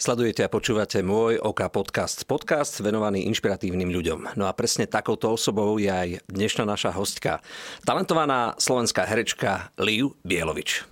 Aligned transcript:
Sledujete 0.00 0.40
a 0.40 0.48
počúvate 0.48 1.04
môj 1.04 1.36
OK 1.44 1.68
Podcast. 1.68 2.24
Podcast 2.24 2.80
venovaný 2.80 3.28
inšpiratívnym 3.28 3.92
ľuďom. 3.92 4.32
No 4.32 4.48
a 4.48 4.56
presne 4.56 4.88
takouto 4.88 5.28
osobou 5.36 5.76
je 5.76 5.92
aj 5.92 6.24
dnešná 6.24 6.64
naša 6.64 6.88
hostka. 6.96 7.44
Talentovaná 7.84 8.56
slovenská 8.56 9.04
herečka 9.04 9.68
Liu 9.76 10.16
Bielovič. 10.24 10.88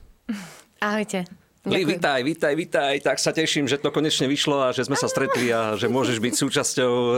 Ahojte. 0.84 1.24
Li, 1.64 1.88
vitaj, 1.88 2.20
vitaj, 2.20 2.52
vitaj. 2.52 3.00
Tak 3.00 3.16
sa 3.16 3.32
teším, 3.32 3.64
že 3.64 3.80
to 3.80 3.88
konečne 3.88 4.28
vyšlo 4.28 4.68
a 4.68 4.76
že 4.76 4.84
sme 4.84 5.00
sa 5.00 5.08
stretli 5.08 5.48
a 5.56 5.72
že 5.80 5.88
môžeš 5.88 6.20
byť 6.20 6.34
súčasťou 6.44 6.92
eh, 6.92 7.16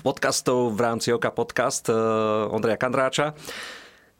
podcastov 0.00 0.72
v 0.72 0.80
rámci 0.80 1.12
OK 1.12 1.28
Podcast 1.36 1.92
eh, 1.92 1.96
Ondreja 2.48 2.80
Kandráča. 2.80 3.36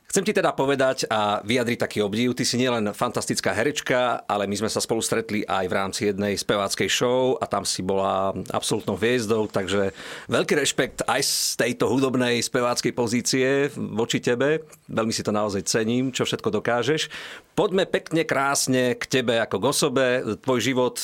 Chcem 0.06 0.22
ti 0.22 0.32
teda 0.32 0.54
povedať 0.54 1.04
a 1.10 1.42
vyjadriť 1.42 1.78
taký 1.82 1.98
obdiv. 2.00 2.32
Ty 2.32 2.44
si 2.46 2.56
nielen 2.56 2.94
fantastická 2.94 3.50
herečka, 3.52 4.22
ale 4.24 4.46
my 4.46 4.54
sme 4.54 4.70
sa 4.70 4.78
spolu 4.78 5.02
stretli 5.02 5.42
aj 5.42 5.66
v 5.66 5.76
rámci 5.76 6.00
jednej 6.08 6.38
speváckej 6.38 6.88
show 6.88 7.34
a 7.36 7.44
tam 7.44 7.66
si 7.66 7.82
bola 7.82 8.30
absolútnou 8.54 8.94
hviezdou, 8.94 9.50
takže 9.50 9.90
veľký 10.30 10.54
rešpekt 10.62 11.04
aj 11.04 11.20
z 11.20 11.34
tejto 11.58 11.90
hudobnej 11.90 12.38
speváckej 12.38 12.92
pozície 12.94 13.68
voči 13.74 14.22
tebe. 14.22 14.62
Veľmi 14.86 15.10
si 15.10 15.26
to 15.26 15.34
naozaj 15.34 15.66
cením, 15.66 16.14
čo 16.14 16.22
všetko 16.22 16.54
dokážeš. 16.54 17.10
Poďme 17.58 17.84
pekne, 17.84 18.22
krásne 18.22 18.94
k 18.94 19.04
tebe 19.10 19.42
ako 19.42 19.58
k 19.58 19.68
osobe. 19.68 20.06
Tvoj 20.38 20.60
život 20.62 20.96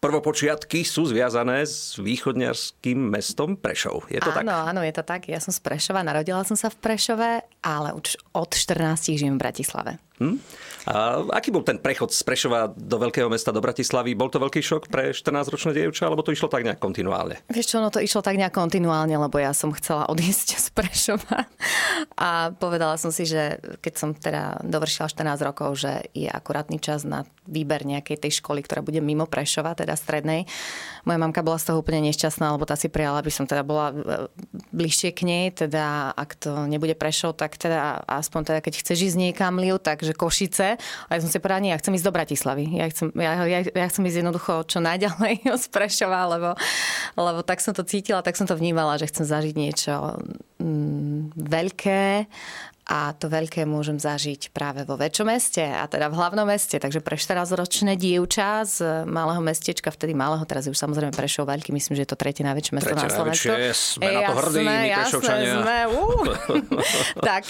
prvopočiatky 0.00 0.82
sú 0.82 1.04
zviazané 1.04 1.68
s 1.68 2.00
východňarským 2.00 2.96
mestom 2.96 3.54
Prešov. 3.54 4.08
Je 4.08 4.18
to 4.18 4.32
áno, 4.32 4.36
tak? 4.40 4.44
Áno, 4.48 4.80
je 4.80 4.94
to 4.96 5.04
tak. 5.04 5.28
Ja 5.28 5.38
som 5.38 5.52
z 5.52 5.60
Prešova, 5.60 6.00
narodila 6.00 6.40
som 6.42 6.56
sa 6.56 6.72
v 6.72 6.80
Prešove, 6.80 7.44
ale 7.60 7.88
už 7.92 8.16
od 8.32 8.50
14 8.56 9.12
žijem 9.14 9.36
v 9.36 9.42
Bratislave. 9.44 9.92
Hm? 10.20 10.36
A 10.88 11.20
aký 11.36 11.52
bol 11.52 11.60
ten 11.60 11.76
prechod 11.76 12.08
z 12.08 12.24
Prešova 12.24 12.72
do 12.72 12.96
veľkého 12.96 13.28
mesta 13.28 13.52
do 13.52 13.60
Bratislavy? 13.60 14.16
Bol 14.16 14.32
to 14.32 14.40
veľký 14.40 14.64
šok 14.64 14.88
pre 14.88 15.12
14-ročné 15.12 15.76
dievča, 15.76 16.08
alebo 16.08 16.24
to 16.24 16.32
išlo 16.32 16.48
tak 16.48 16.64
nejak 16.64 16.80
kontinuálne? 16.80 17.36
Vieš 17.52 17.76
čo, 17.76 17.78
no 17.84 17.92
to 17.92 18.00
išlo 18.00 18.24
tak 18.24 18.40
nejak 18.40 18.52
kontinuálne, 18.52 19.12
lebo 19.12 19.36
ja 19.36 19.52
som 19.52 19.76
chcela 19.76 20.08
odísť 20.08 20.56
z 20.56 20.66
Prešova 20.72 21.44
a 22.16 22.52
povedala 22.56 22.96
som 22.96 23.12
si, 23.12 23.28
že 23.28 23.60
keď 23.84 23.94
som 23.96 24.10
teda 24.16 24.64
dovršila 24.64 25.12
14 25.12 25.48
rokov, 25.48 25.84
že 25.84 26.08
je 26.16 26.32
akurátny 26.32 26.80
čas 26.80 27.04
na 27.04 27.28
výber 27.50 27.82
nejakej 27.82 28.16
tej 28.16 28.32
školy, 28.40 28.64
ktorá 28.64 28.80
bude 28.80 29.02
mimo 29.02 29.26
Prešova, 29.28 29.76
teda 29.76 29.98
strednej. 29.98 30.48
Moja 31.02 31.18
mamka 31.18 31.42
bola 31.42 31.58
z 31.58 31.72
toho 31.72 31.82
úplne 31.82 32.08
nešťastná, 32.08 32.54
lebo 32.54 32.64
tá 32.64 32.78
si 32.78 32.86
prijala, 32.86 33.20
aby 33.20 33.32
som 33.32 33.44
teda 33.44 33.66
bola 33.66 33.90
e, 33.90 33.94
bližšie 34.70 35.10
k 35.10 35.20
nej, 35.26 35.44
teda 35.50 36.14
ak 36.14 36.38
to 36.38 36.70
nebude 36.70 36.94
Prešov, 36.94 37.34
tak 37.36 37.58
teda 37.58 38.06
aspoň 38.06 38.54
teda 38.54 38.60
keď 38.62 38.74
chceš 38.80 39.12
ísť 39.12 39.18
niekam 39.18 39.58
liu, 39.58 39.76
takže 39.82 40.09
že 40.10 40.18
Košice. 40.18 40.68
A 41.06 41.10
ja 41.14 41.20
som 41.22 41.30
si 41.30 41.38
povedala, 41.38 41.62
nie, 41.62 41.72
ja 41.72 41.78
chcem 41.78 41.94
ísť 41.94 42.06
do 42.06 42.14
Bratislavy. 42.14 42.64
Ja 42.74 42.86
chcem, 42.90 43.14
ja, 43.14 43.32
ja, 43.46 43.60
ja 43.62 43.86
chcem 43.86 44.02
ísť 44.04 44.18
jednoducho 44.26 44.52
čo 44.66 44.82
najďalej 44.82 45.46
z 45.62 45.66
Prešova, 45.70 46.26
lebo, 46.26 46.50
lebo 47.14 47.40
tak 47.46 47.62
som 47.62 47.72
to 47.72 47.86
cítila, 47.86 48.26
tak 48.26 48.34
som 48.34 48.50
to 48.50 48.58
vnímala, 48.58 48.98
že 48.98 49.06
chcem 49.06 49.24
zažiť 49.24 49.54
niečo 49.54 50.18
mm, 50.58 51.38
veľké 51.38 52.26
a 52.90 53.14
to 53.14 53.30
veľké 53.30 53.62
môžem 53.70 54.02
zažiť 54.02 54.50
práve 54.50 54.82
vo 54.82 54.98
väčšom 54.98 55.30
meste 55.30 55.62
a 55.62 55.86
teda 55.86 56.10
v 56.10 56.18
hlavnom 56.18 56.42
meste. 56.42 56.74
Takže 56.74 56.98
pre 56.98 57.14
14-ročné 57.14 57.94
dievča 57.94 58.66
z 58.66 59.06
malého 59.06 59.38
mestečka, 59.38 59.94
vtedy 59.94 60.10
malého, 60.10 60.42
teraz 60.42 60.66
už 60.66 60.74
samozrejme 60.74 61.14
Prešov 61.14 61.46
veľký, 61.46 61.70
myslím, 61.70 61.94
že 61.94 62.02
je 62.02 62.10
to 62.10 62.18
tretie 62.18 62.42
najväčšie 62.42 62.72
mesto 62.74 62.90
tretie 62.90 63.06
na 63.06 63.14
Slovensku. 63.14 63.54
Sme 63.70 64.10
na 64.10 64.20
to 64.26 64.34
hrdí, 64.42 64.66
my 64.66 64.90
jasné, 64.90 65.36
sme, 65.54 65.78
uh. 65.86 66.24
tak, 67.30 67.44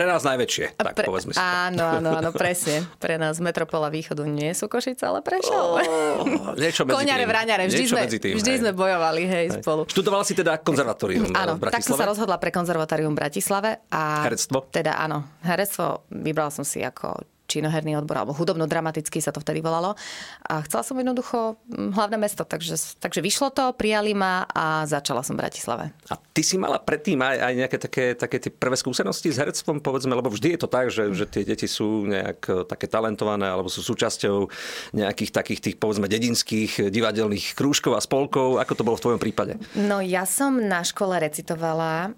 pre 0.00 0.08
nás 0.08 0.24
najväčšie, 0.24 0.80
tak 0.80 0.96
pre, 0.96 1.04
povedzme 1.12 1.36
si 1.36 1.36
to. 1.36 1.44
Áno, 1.44 2.00
áno, 2.00 2.08
áno, 2.16 2.32
presne. 2.32 2.88
Pre 2.96 3.20
nás 3.20 3.36
metropola 3.36 3.92
východu 3.92 4.24
nie 4.24 4.48
sú 4.56 4.64
Košice, 4.64 5.04
ale 5.04 5.20
Prešov. 5.20 5.76
Oh, 5.76 6.56
niečo 6.56 6.88
medzi 6.88 7.04
Koňare, 7.04 7.28
tým. 7.28 7.28
vraňare, 7.28 7.62
vždy, 7.68 7.84
sme, 7.84 8.08
tým, 8.08 8.34
vždy 8.40 8.52
sme 8.64 8.72
bojovali, 8.72 9.28
hej, 9.28 9.46
hej, 9.52 9.60
spolu. 9.60 9.84
Študovala 9.84 10.24
si 10.24 10.32
teda 10.32 10.56
konzervatórium 10.56 11.36
áno, 11.36 11.60
v 11.60 11.68
Bratislave? 11.68 11.76
tak 11.76 11.84
som 11.84 12.00
sa 12.00 12.08
rozhodla 12.08 12.40
pre 12.40 12.48
konzervatórium 12.48 13.12
v 13.12 13.18
Bratislave. 13.20 13.84
A 13.92 14.24
Herectvo? 14.24 14.72
Teda 14.72 14.96
áno, 14.96 15.28
herectvo 15.44 16.08
vybrala 16.08 16.48
som 16.48 16.64
si 16.64 16.80
ako 16.80 17.20
činoherný 17.50 17.98
odbor, 17.98 18.22
alebo 18.22 18.32
hudobno-dramatický 18.38 19.18
sa 19.18 19.34
to 19.34 19.42
vtedy 19.42 19.58
volalo. 19.58 19.98
A 20.46 20.62
chcela 20.62 20.86
som 20.86 20.94
jednoducho 20.94 21.58
hlavné 21.74 22.14
mesto, 22.14 22.46
takže, 22.46 22.78
takže 23.02 23.18
vyšlo 23.18 23.50
to, 23.50 23.74
prijali 23.74 24.14
ma 24.14 24.46
a 24.46 24.86
začala 24.86 25.26
som 25.26 25.34
v 25.34 25.42
Bratislave. 25.42 25.90
A 26.06 26.14
ty 26.14 26.46
si 26.46 26.54
mala 26.54 26.78
predtým 26.78 27.18
aj, 27.18 27.36
aj 27.42 27.54
nejaké 27.58 27.78
také, 27.82 28.04
také 28.14 28.36
tie 28.38 28.52
prvé 28.54 28.78
skúsenosti 28.78 29.34
s 29.34 29.42
herectvom, 29.42 29.82
povedzme, 29.82 30.14
lebo 30.14 30.30
vždy 30.30 30.54
je 30.54 30.60
to 30.62 30.68
tak, 30.70 30.94
že, 30.94 31.10
že 31.10 31.26
tie 31.26 31.42
deti 31.42 31.66
sú 31.66 32.06
nejak 32.06 32.40
e, 32.46 32.52
také 32.70 32.86
talentované, 32.86 33.50
alebo 33.50 33.66
sú 33.66 33.82
súčasťou 33.82 34.46
nejakých 34.94 35.30
takých 35.34 35.60
tých, 35.60 35.76
povedzme, 35.82 36.06
dedinských 36.06 36.92
divadelných 36.92 37.58
krúžkov 37.58 37.98
a 37.98 38.00
spolkov. 38.00 38.62
Ako 38.62 38.72
to 38.78 38.86
bolo 38.86 38.96
v 39.00 39.04
tvojom 39.08 39.20
prípade? 39.20 39.58
No 39.74 39.98
ja 39.98 40.28
som 40.28 40.60
na 40.60 40.84
škole 40.86 41.16
recitovala 41.18 42.12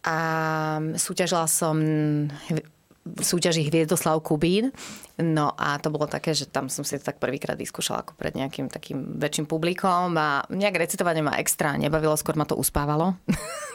a 0.00 0.18
súťažila 0.96 1.44
som 1.44 1.76
súťaži 3.04 3.64
Hviezdoslav 3.64 4.20
Kubín. 4.20 4.76
No 5.20 5.52
a 5.56 5.76
to 5.76 5.92
bolo 5.92 6.08
také, 6.08 6.32
že 6.32 6.48
tam 6.48 6.72
som 6.72 6.80
si 6.80 6.96
to 6.96 7.04
tak 7.12 7.20
prvýkrát 7.20 7.56
vyskúšala 7.56 8.04
ako 8.04 8.16
pred 8.16 8.32
nejakým 8.32 8.72
takým 8.72 9.20
väčším 9.20 9.44
publikom 9.44 10.16
a 10.16 10.48
nejak 10.48 10.80
recitovanie 10.80 11.20
ma 11.20 11.36
extra 11.36 11.76
nebavilo, 11.76 12.16
skôr 12.16 12.40
ma 12.40 12.48
to 12.48 12.56
uspávalo. 12.56 13.20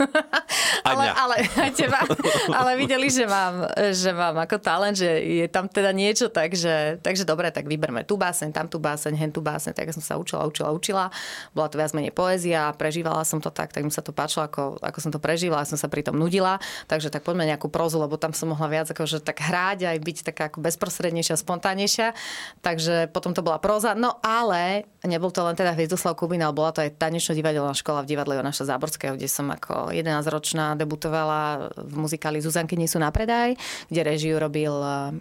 ale, 0.90 1.06
ale, 1.14 1.36
aj 1.46 1.72
teba, 1.78 2.02
ale 2.50 2.78
videli, 2.82 3.14
že 3.14 3.30
mám, 3.30 3.70
že 3.94 4.10
mám 4.10 4.42
ako 4.42 4.58
talent, 4.58 4.98
že 4.98 5.10
je 5.22 5.46
tam 5.46 5.70
teda 5.70 5.94
niečo, 5.94 6.34
takže, 6.34 6.98
takže 7.06 7.30
dobre, 7.30 7.54
tak 7.54 7.70
vyberme 7.70 8.02
tú 8.10 8.18
báseň, 8.18 8.50
tam 8.50 8.66
tú 8.66 8.82
báseň, 8.82 9.14
hen 9.14 9.30
tú 9.30 9.46
báseň, 9.46 9.78
tak 9.78 9.94
som 9.94 10.02
sa 10.02 10.18
učila, 10.18 10.50
učila, 10.50 10.74
učila. 10.74 11.06
Bola 11.54 11.70
to 11.70 11.78
viac 11.78 11.94
menej 11.94 12.14
poézia, 12.14 12.74
prežívala 12.74 13.22
som 13.22 13.38
to 13.38 13.54
tak, 13.54 13.70
tak 13.70 13.86
mi 13.86 13.94
sa 13.94 14.02
to 14.02 14.10
páčilo, 14.14 14.50
ako, 14.50 14.82
ako 14.82 14.98
som 14.98 15.14
to 15.14 15.22
prežívala, 15.22 15.62
som 15.70 15.78
sa 15.78 15.86
pri 15.86 16.02
tom 16.02 16.18
nudila, 16.18 16.58
takže 16.90 17.14
tak 17.14 17.22
poďme 17.22 17.46
nejakú 17.46 17.70
prozu, 17.70 18.02
lebo 18.02 18.18
tam 18.18 18.34
som 18.34 18.50
mohla 18.50 18.66
viac 18.66 18.90
akože 18.90 19.15
tak 19.22 19.40
hráť 19.40 19.92
aj 19.92 19.98
byť 20.02 20.18
taká 20.28 20.44
ako 20.52 20.60
bezprostrednejšia 20.64 21.40
spontánejšia. 21.40 22.16
Takže 22.60 23.12
potom 23.12 23.32
to 23.32 23.46
bola 23.46 23.60
próza. 23.62 23.96
No 23.96 24.20
ale 24.24 24.90
nebol 25.06 25.32
to 25.32 25.44
len 25.46 25.56
teda 25.56 25.74
Hviezdoslav 25.74 26.18
Kubín, 26.20 26.44
ale 26.44 26.56
bola 26.56 26.76
to 26.76 26.84
aj 26.84 26.98
tanečno-divadelná 27.00 27.74
škola 27.78 28.04
v 28.04 28.12
divadle 28.16 28.38
Jonaša 28.40 28.68
Záborského, 28.76 29.16
kde 29.16 29.30
som 29.32 29.48
ako 29.48 29.94
11-ročná 29.96 30.76
debutovala 30.76 31.72
v 31.76 31.96
muzikáli 31.96 32.44
Zuzanky 32.44 32.76
nie 32.76 32.90
sú 32.90 33.00
na 33.00 33.10
predaj, 33.10 33.56
kde 33.88 34.02
režiu 34.04 34.36
robil 34.38 34.74
uh, 34.74 35.14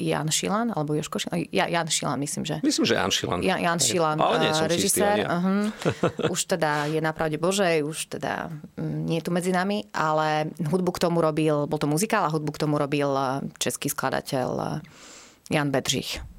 Jan 0.00 0.32
Šilan, 0.32 0.72
alebo 0.72 0.96
Joško 0.96 1.20
Šilan, 1.20 1.44
ja, 1.52 1.68
Jan 1.68 1.88
Šilan, 1.88 2.16
myslím, 2.20 2.42
že. 2.48 2.56
Myslím, 2.64 2.84
že 2.88 2.94
Jan 2.96 3.12
Šilan. 3.12 3.38
Ja, 3.44 3.56
Jan 3.60 3.80
Šilan, 3.80 4.16
Ale 4.16 4.36
nie 4.40 4.52
som 4.56 4.66
režisér. 4.66 5.20
Čistý, 5.20 5.22
ja. 5.22 5.28
uh-huh. 5.28 6.32
Už 6.32 6.40
teda 6.48 6.88
je 6.88 7.00
na 7.04 7.12
pravde 7.12 7.36
Božej, 7.36 7.84
už 7.84 8.16
teda 8.16 8.48
mm, 8.80 8.98
nie 9.04 9.20
je 9.20 9.24
tu 9.28 9.30
medzi 9.30 9.52
nami, 9.52 9.84
ale 9.92 10.48
hudbu 10.56 10.90
k 10.96 11.02
tomu 11.04 11.20
robil, 11.20 11.68
bol 11.68 11.78
to 11.78 11.84
muzikál 11.84 12.24
a 12.24 12.32
hudbu 12.32 12.56
k 12.56 12.62
tomu 12.64 12.80
robil 12.80 13.08
český 13.60 13.92
skladateľ 13.92 14.80
Jan 15.50 15.68
Bedřich. 15.70 16.29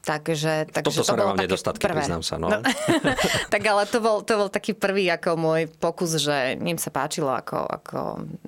Takže, 0.00 0.72
takže 0.72 1.04
Toto 1.04 1.12
to 1.12 1.20
bolo 1.20 1.36
nedostatky, 1.36 1.84
prvé. 1.84 2.00
priznám 2.00 2.24
sa. 2.24 2.40
No. 2.40 2.48
no. 2.48 2.64
tak 3.52 3.60
ale 3.60 3.84
to 3.84 4.00
bol, 4.00 4.24
to 4.24 4.32
bol 4.32 4.48
taký 4.48 4.72
prvý 4.72 5.12
ako 5.12 5.36
môj 5.36 5.68
pokus, 5.76 6.16
že 6.16 6.56
mým 6.56 6.80
sa 6.80 6.88
páčilo, 6.88 7.28
ako, 7.28 7.68
ako 7.68 7.98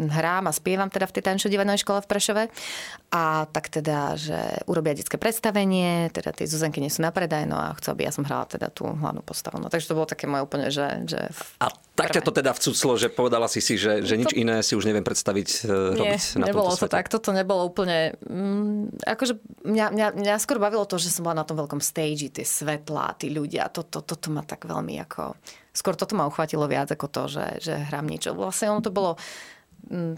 hrám 0.01 0.49
a 0.49 0.53
spievam 0.57 0.89
teda 0.89 1.05
v 1.05 1.21
tej 1.21 1.23
tančnej 1.29 1.53
divadelnej 1.53 1.85
škole 1.85 2.01
v 2.01 2.09
Prešove. 2.09 2.45
A 3.13 3.45
tak 3.53 3.69
teda, 3.69 4.17
že 4.17 4.65
urobia 4.65 4.97
detské 4.97 5.21
predstavenie, 5.21 6.09
teda 6.09 6.33
tie 6.33 6.49
Zuzanky 6.49 6.81
nie 6.81 6.89
sú 6.89 7.05
na 7.05 7.13
predaj, 7.13 7.45
no 7.45 7.61
a 7.61 7.77
chcú, 7.77 7.93
aby 7.93 8.09
ja 8.09 8.13
som 8.17 8.25
hrala 8.25 8.49
teda 8.49 8.73
tú 8.73 8.89
hlavnú 8.89 9.21
postavu. 9.21 9.61
No, 9.61 9.69
takže 9.69 9.93
to 9.93 9.97
bolo 10.01 10.09
také 10.09 10.25
moje 10.25 10.49
úplne, 10.49 10.73
že... 10.73 11.05
že 11.05 11.21
a 11.61 11.69
tak 11.93 12.09
ťa 12.17 12.25
to 12.25 12.33
teda 12.33 12.57
vcuclo, 12.57 12.97
že 12.97 13.13
povedala 13.13 13.45
si 13.53 13.61
si, 13.61 13.77
že, 13.77 14.01
že 14.01 14.17
nič 14.17 14.33
to... 14.33 14.41
iné 14.41 14.65
si 14.65 14.73
už 14.73 14.89
neviem 14.89 15.05
predstaviť 15.05 15.49
uh, 15.69 15.93
Nie, 15.93 16.17
robiť 16.17 16.41
na 16.41 16.47
nebolo 16.49 16.73
to 16.73 16.89
tak. 16.89 17.13
Toto 17.13 17.37
nebolo 17.37 17.69
úplne... 17.69 18.17
Mm, 18.25 18.97
akože 19.05 19.37
mňa, 19.69 19.87
mňa, 19.93 20.07
mňa 20.17 20.35
skôr 20.41 20.57
bavilo 20.57 20.89
to, 20.89 20.97
že 20.97 21.13
som 21.13 21.29
bola 21.29 21.45
na 21.45 21.47
tom 21.47 21.61
veľkom 21.61 21.85
stage, 21.85 22.33
tie 22.33 22.49
svetlá, 22.49 23.13
tí 23.21 23.29
ľudia. 23.29 23.69
Toto, 23.69 24.01
toto 24.01 24.33
ma 24.33 24.41
tak 24.41 24.65
veľmi 24.65 24.97
ako... 25.05 25.37
Skôr 25.73 25.93
toto 25.93 26.17
ma 26.17 26.29
uchvátilo 26.29 26.65
viac 26.65 26.93
ako 26.93 27.07
to, 27.13 27.23
že, 27.29 27.47
že 27.61 27.75
hrám 27.93 28.09
niečo. 28.09 28.33
Vlastne 28.33 28.73
ono 28.73 28.81
to 28.81 28.93
bolo 28.93 29.21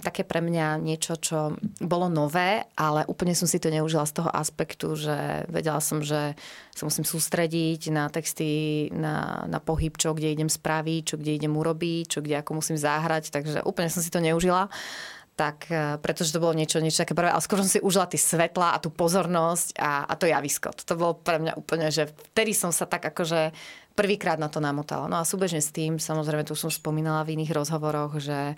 také 0.05 0.23
pre 0.23 0.45
mňa 0.45 0.79
niečo, 0.79 1.17
čo 1.19 1.57
bolo 1.81 2.07
nové, 2.13 2.63
ale 2.77 3.09
úplne 3.09 3.33
som 3.33 3.49
si 3.49 3.59
to 3.59 3.73
neužila 3.73 4.05
z 4.07 4.23
toho 4.23 4.31
aspektu, 4.31 4.95
že 4.95 5.49
vedela 5.49 5.81
som, 5.81 6.05
že 6.05 6.37
sa 6.71 6.83
musím 6.85 7.03
sústrediť 7.03 7.91
na 7.91 8.07
texty, 8.13 8.87
na, 8.93 9.49
na 9.49 9.59
pohyb, 9.59 9.97
čo 9.97 10.13
kde 10.13 10.31
idem 10.31 10.51
spraviť, 10.53 11.03
čo 11.15 11.17
kde 11.17 11.37
idem 11.41 11.55
urobiť, 11.57 12.05
čo 12.07 12.21
kde 12.23 12.45
ako 12.45 12.61
musím 12.61 12.77
zahrať, 12.79 13.33
takže 13.33 13.65
úplne 13.67 13.91
som 13.91 14.05
si 14.05 14.13
to 14.13 14.23
neužila 14.23 14.71
tak 15.35 15.67
e, 15.67 15.99
pretože 15.99 16.31
to 16.31 16.43
bolo 16.43 16.55
niečo, 16.55 16.79
niečo 16.79 17.03
také 17.03 17.15
prvé, 17.15 17.31
ale 17.31 17.43
skôr 17.43 17.59
som 17.59 17.71
si 17.71 17.83
užila 17.83 18.07
tie 18.07 18.19
svetla 18.19 18.75
a 18.75 18.83
tú 18.83 18.91
pozornosť 18.95 19.75
a, 19.79 20.07
a 20.07 20.15
to 20.15 20.31
javisko. 20.31 20.71
To 20.71 20.95
bolo 20.95 21.19
pre 21.19 21.43
mňa 21.43 21.59
úplne, 21.59 21.91
že 21.91 22.11
vtedy 22.33 22.55
som 22.55 22.71
sa 22.71 22.87
tak 22.87 23.03
akože 23.11 23.51
prvýkrát 23.99 24.39
na 24.39 24.47
to 24.47 24.63
namotala. 24.63 25.11
No 25.11 25.19
a 25.19 25.27
súbežne 25.27 25.59
s 25.59 25.75
tým, 25.75 25.99
samozrejme, 25.99 26.47
tu 26.47 26.55
som 26.55 26.71
spomínala 26.71 27.27
v 27.27 27.39
iných 27.39 27.55
rozhovoroch, 27.55 28.19
že 28.23 28.55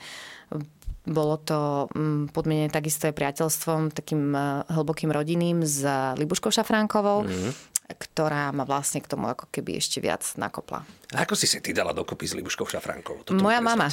bolo 1.06 1.38
to 1.38 1.87
mm, 1.94 2.34
podmienené 2.34 2.69
takisto 2.69 3.08
aj 3.08 3.14
priateľstvom, 3.14 3.94
takým 3.96 4.37
e, 4.37 4.69
hlbokým 4.69 5.08
rodinným 5.08 5.64
s 5.64 5.81
Libuškou 6.20 6.52
Šafránkovou. 6.52 7.25
Mm. 7.25 7.52
ktorá 7.87 8.50
ma 8.50 8.67
vlastne 8.67 8.99
k 8.99 9.06
tomu 9.06 9.31
ako 9.31 9.46
keby 9.46 9.79
ešte 9.79 10.02
viac 10.02 10.26
nakopla. 10.34 10.82
A 11.14 11.22
ako 11.22 11.38
si 11.38 11.46
si 11.46 11.62
ty 11.62 11.70
dala 11.70 11.94
dokopy 11.94 12.26
s 12.26 12.34
Libuškou 12.34 12.67
Šafránkou? 12.67 13.22
Toto 13.22 13.38
Moja 13.38 13.62
mama. 13.62 13.87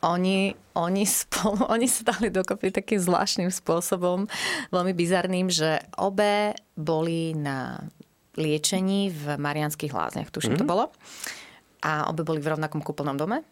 Oni, 0.00 0.56
oni, 0.72 1.04
spolu, 1.04 1.68
oni 1.74 1.86
sa 1.86 2.16
dali 2.16 2.32
dokopy 2.32 2.72
takým 2.72 3.00
zvláštnym 3.00 3.52
spôsobom, 3.52 4.24
veľmi 4.72 4.92
bizarným, 4.96 5.52
že 5.52 5.80
obe 6.00 6.56
boli 6.76 7.36
na 7.36 7.84
liečení 8.38 9.12
v 9.12 9.36
Marianských 9.36 9.92
lázniach, 9.92 10.32
tuším 10.32 10.56
mm. 10.56 10.60
to 10.62 10.66
bolo. 10.68 10.88
A 11.84 12.08
obe 12.08 12.24
boli 12.24 12.40
v 12.40 12.56
rovnakom 12.56 12.80
kúpeľnom 12.80 13.16
dome. 13.16 13.44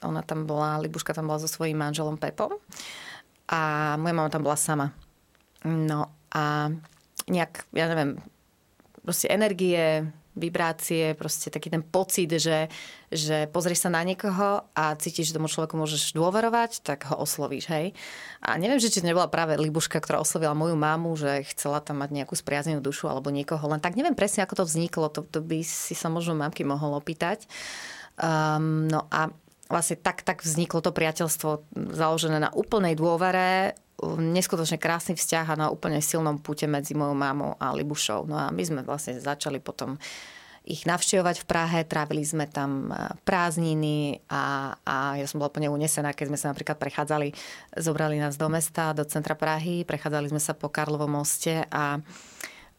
Ona 0.00 0.24
tam 0.24 0.48
bola, 0.48 0.80
Libuška 0.80 1.12
tam 1.12 1.28
bola 1.28 1.40
so 1.40 1.48
svojím 1.48 1.76
manželom 1.76 2.16
Pepom. 2.16 2.56
A 3.50 3.94
moja 4.00 4.14
mama 4.16 4.32
tam 4.32 4.44
bola 4.46 4.56
sama. 4.56 4.96
No 5.66 6.08
a 6.32 6.72
nejak, 7.28 7.68
ja 7.76 7.90
neviem, 7.90 8.16
proste 9.04 9.28
energie, 9.28 10.08
vibrácie, 10.38 11.18
proste 11.18 11.50
taký 11.50 11.74
ten 11.74 11.82
pocit, 11.82 12.30
že, 12.30 12.70
že 13.10 13.50
pozrieš 13.50 13.86
sa 13.86 13.90
na 13.90 14.06
niekoho 14.06 14.62
a 14.72 14.94
cítiš, 14.94 15.30
že 15.30 15.36
tomu 15.36 15.50
človeku 15.50 15.74
môžeš 15.74 16.14
dôverovať, 16.14 16.86
tak 16.86 17.10
ho 17.10 17.18
oslovíš, 17.18 17.66
hej. 17.66 17.92
A 18.38 18.54
neviem, 18.54 18.78
že 18.78 18.94
či 18.94 19.02
to 19.02 19.10
nebola 19.10 19.26
práve 19.26 19.58
Libuška, 19.58 19.98
ktorá 19.98 20.22
oslovila 20.22 20.54
moju 20.54 20.78
mamu, 20.78 21.12
že 21.18 21.42
chcela 21.50 21.82
tam 21.82 21.98
mať 22.00 22.14
nejakú 22.14 22.38
spriaznenú 22.38 22.78
dušu 22.78 23.10
alebo 23.10 23.34
niekoho, 23.34 23.62
len 23.66 23.82
tak 23.82 23.98
neviem 23.98 24.14
presne, 24.14 24.46
ako 24.46 24.62
to 24.62 24.68
vzniklo, 24.70 25.10
to, 25.10 25.26
to 25.26 25.42
by 25.42 25.66
si 25.66 25.98
sa 25.98 26.06
možno 26.06 26.38
mamky 26.38 26.62
mohol 26.62 26.94
opýtať. 26.94 27.50
Um, 28.20 28.86
no 28.86 29.10
a 29.10 29.34
vlastne 29.70 29.96
tak, 29.96 30.26
tak 30.26 30.42
vzniklo 30.42 30.82
to 30.82 30.90
priateľstvo 30.90 31.70
založené 31.94 32.42
na 32.42 32.50
úplnej 32.50 32.98
dôvere, 32.98 33.78
neskutočne 34.02 34.80
krásny 34.80 35.14
vzťah 35.14 35.46
a 35.54 35.60
na 35.60 35.66
úplne 35.68 36.00
silnom 36.02 36.40
pute 36.40 36.64
medzi 36.66 36.96
mojou 36.96 37.14
mámou 37.14 37.54
a 37.60 37.70
Libušou. 37.70 38.26
No 38.26 38.36
a 38.36 38.48
my 38.50 38.62
sme 38.64 38.80
vlastne 38.82 39.20
začali 39.20 39.60
potom 39.60 40.00
ich 40.60 40.84
navštevovať 40.84 41.40
v 41.40 41.48
Prahe, 41.48 41.78
trávili 41.88 42.20
sme 42.20 42.44
tam 42.44 42.92
e, 42.92 43.16
prázdniny 43.24 44.20
a, 44.28 44.76
a 44.84 44.96
ja 45.16 45.24
som 45.24 45.40
bola 45.40 45.48
úplne 45.48 45.72
unesená, 45.72 46.12
keď 46.12 46.26
sme 46.30 46.38
sa 46.38 46.50
napríklad 46.52 46.76
prechádzali, 46.76 47.32
zobrali 47.80 48.20
nás 48.20 48.36
do 48.36 48.44
mesta, 48.52 48.92
do 48.92 49.02
centra 49.08 49.32
Prahy, 49.32 49.88
prechádzali 49.88 50.28
sme 50.28 50.38
sa 50.42 50.52
po 50.52 50.68
Karlovom 50.68 51.08
moste 51.08 51.64
a 51.72 52.04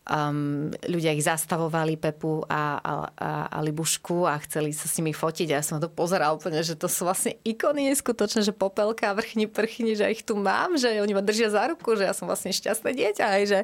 um, 0.10 0.74
ľudia 0.90 1.14
ich 1.14 1.26
zastavovali, 1.26 1.98
Pepu 1.98 2.42
a, 2.50 2.82
a, 2.82 2.94
a, 3.14 3.30
a 3.54 3.58
Libušku 3.62 4.26
a 4.26 4.42
chceli 4.42 4.74
sa 4.74 4.90
s 4.90 4.98
nimi 4.98 5.14
fotiť 5.14 5.54
a 5.54 5.62
ja 5.62 5.64
som 5.64 5.78
to 5.78 5.92
pozeral 5.92 6.42
úplne, 6.42 6.66
že 6.66 6.74
to 6.74 6.90
sú 6.90 7.06
vlastne 7.06 7.38
ikony 7.46 7.94
neskutočné, 7.94 8.42
že 8.42 8.54
popelka, 8.56 9.14
vrchni, 9.14 9.46
prchni, 9.46 9.94
že 9.94 10.10
ich 10.10 10.26
tu 10.26 10.34
mám, 10.34 10.74
že 10.78 10.98
oni 10.98 11.14
ma 11.14 11.22
držia 11.22 11.54
za 11.54 11.70
ruku, 11.70 11.94
že 11.94 12.10
ja 12.10 12.14
som 12.18 12.26
vlastne 12.26 12.50
šťastné 12.50 12.90
dieťa 12.98 13.26
aj 13.26 13.44
že, 13.46 13.60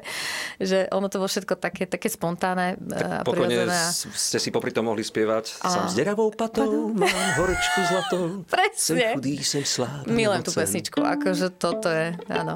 že 0.62 0.78
ono 0.94 1.10
to 1.10 1.18
bolo 1.18 1.30
všetko 1.30 1.54
také, 1.58 1.90
také 1.90 2.06
spontánne 2.06 2.78
tak 2.78 3.02
a 3.02 3.26
pokojne 3.26 3.66
ste 4.14 4.38
si 4.38 4.54
popri 4.54 4.70
tom 4.70 4.86
mohli 4.86 5.02
spievať 5.02 5.58
a... 5.64 5.68
Som 5.68 5.84
s 5.90 5.94
deravou 5.98 6.30
patou, 6.30 6.94
mám 6.94 7.28
horečku 7.34 7.78
zlatou. 7.90 8.22
Presne. 8.54 9.14
Som 9.14 9.18
chudý, 9.18 9.42
som 9.42 9.64
slab. 9.66 10.06
Milujem 10.06 10.42
tú 10.46 10.52
pesničku, 10.54 11.02
akože 11.02 11.50
toto 11.58 11.90
je, 11.90 12.14
áno. 12.30 12.54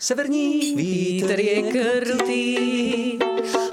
Severní 0.00 0.76
vítr 0.76 1.40
je 1.40 1.62
krutý, 1.62 3.18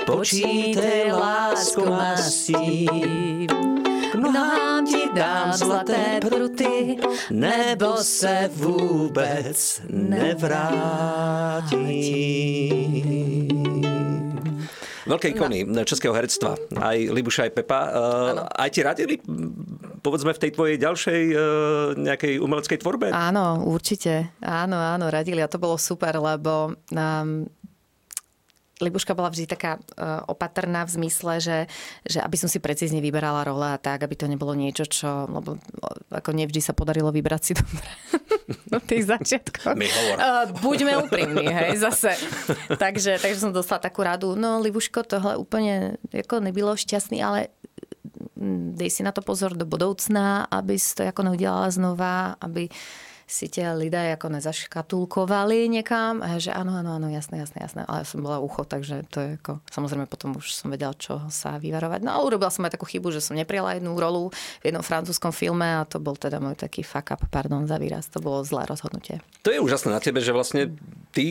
počítej 0.06 1.12
lásko 1.12 1.86
mastí. 1.86 2.88
K 4.12 4.16
nohám 4.16 4.86
ti 4.86 5.10
dám 5.16 5.54
zlaté 5.54 6.20
pruty, 6.22 6.98
nebo 7.32 7.98
se 7.98 8.50
vůbec 8.54 9.82
nevrátí. 9.90 11.26
Veľké 15.06 15.38
ikony 15.38 15.66
no. 15.66 15.86
českého 15.86 16.14
herectva. 16.18 16.58
Aj 16.82 16.98
Libuša, 16.98 17.46
aj 17.46 17.54
Pepa. 17.54 17.80
Uh, 17.94 18.50
aj 18.50 18.70
ti 18.74 18.82
radili, 18.82 19.16
povedzme, 20.02 20.34
v 20.34 20.42
tej 20.42 20.52
tvojej 20.54 20.78
ďalšej 20.82 21.22
uh, 21.32 21.40
nejakej 21.94 22.42
umeleckej 22.42 22.78
tvorbe? 22.82 23.14
Áno, 23.14 23.66
určite. 23.70 24.34
Áno, 24.42 24.78
áno, 24.78 25.06
radili 25.14 25.46
a 25.46 25.50
to 25.50 25.62
bolo 25.62 25.78
super, 25.78 26.18
lebo 26.18 26.74
um, 26.74 27.46
Libuška 28.84 29.16
bola 29.16 29.32
vždy 29.32 29.48
taká 29.48 29.80
uh, 29.80 30.28
opatrná 30.28 30.84
v 30.84 30.94
zmysle, 31.00 31.40
že, 31.40 31.58
že 32.04 32.20
aby 32.20 32.36
som 32.36 32.52
si 32.52 32.60
precízne 32.60 33.00
vyberala 33.00 33.48
role 33.48 33.64
a 33.64 33.80
tak, 33.80 34.04
aby 34.04 34.20
to 34.20 34.28
nebolo 34.28 34.52
niečo, 34.52 34.84
čo, 34.84 35.32
lebo 35.32 35.56
ako 36.12 36.30
nevždy 36.36 36.60
sa 36.60 36.76
podarilo 36.76 37.08
vybrať 37.16 37.42
si 37.42 37.54
dobre 37.56 37.88
v 38.76 38.86
tých 38.92 39.08
začiatkoch. 39.08 39.72
Uh, 39.72 40.52
buďme 40.60 41.08
úprimní, 41.08 41.48
hej, 41.48 41.80
zase. 41.80 42.20
takže, 42.76 43.16
takže 43.16 43.40
som 43.40 43.56
dostala 43.56 43.80
takú 43.80 44.04
radu, 44.04 44.36
no 44.36 44.60
Libuško, 44.60 45.08
tohle 45.08 45.40
úplne 45.40 45.96
ako 46.12 46.44
nebylo 46.44 46.76
šťastný, 46.76 47.24
ale 47.24 47.56
dej 48.76 48.90
si 48.92 49.02
na 49.02 49.16
to 49.16 49.24
pozor 49.24 49.56
do 49.56 49.64
budoucna, 49.64 50.46
aby 50.52 50.76
si 50.76 50.92
to 50.94 51.08
ako 51.08 51.32
neudělala 51.32 51.72
znova, 51.72 52.36
aby 52.44 52.68
si 53.26 53.50
tie 53.50 53.66
lidé 53.74 54.14
ako 54.14 54.38
nezaškatulkovali 54.38 55.66
niekam, 55.66 56.22
a 56.22 56.38
že 56.38 56.54
áno, 56.54 56.78
áno, 56.78 57.02
áno, 57.02 57.10
jasné, 57.10 57.42
jasné, 57.42 57.66
jasné, 57.66 57.82
ale 57.90 58.06
ja 58.06 58.08
som 58.08 58.22
bola 58.22 58.38
ucho, 58.38 58.62
takže 58.62 59.02
to 59.10 59.18
je 59.18 59.30
ako, 59.42 59.66
samozrejme 59.66 60.06
potom 60.06 60.38
už 60.38 60.54
som 60.54 60.70
vedela, 60.70 60.94
čo 60.94 61.18
sa 61.34 61.58
vyvarovať. 61.58 62.06
No 62.06 62.14
a 62.14 62.22
urobila 62.22 62.54
som 62.54 62.62
aj 62.70 62.78
takú 62.78 62.86
chybu, 62.86 63.10
že 63.10 63.26
som 63.26 63.34
neprijala 63.34 63.82
jednu 63.82 63.98
rolu 63.98 64.30
v 64.62 64.66
jednom 64.70 64.86
francúzskom 64.86 65.34
filme 65.34 65.66
a 65.66 65.90
to 65.90 65.98
bol 65.98 66.14
teda 66.14 66.38
môj 66.38 66.54
taký 66.54 66.86
fuck 66.86 67.18
up, 67.18 67.26
pardon 67.34 67.66
za 67.66 67.82
výraz, 67.82 68.06
to 68.14 68.22
bolo 68.22 68.46
zlé 68.46 68.70
rozhodnutie. 68.70 69.26
To 69.42 69.50
je 69.50 69.58
úžasné 69.58 69.90
na 69.90 70.02
tebe, 70.02 70.22
že 70.22 70.30
vlastne 70.30 70.78
ty 71.10 71.26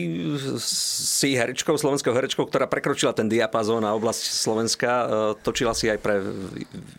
si 0.59 1.31
herečkou, 1.31 1.79
slovenskou 1.79 2.11
herečkou, 2.11 2.43
ktorá 2.43 2.67
prekročila 2.67 3.15
ten 3.15 3.31
diapazón 3.31 3.87
na 3.87 3.95
oblasť 3.95 4.35
Slovenska, 4.35 4.91
e, 4.91 5.05
točila 5.47 5.71
si 5.71 5.87
aj 5.87 5.99
pre 6.03 6.19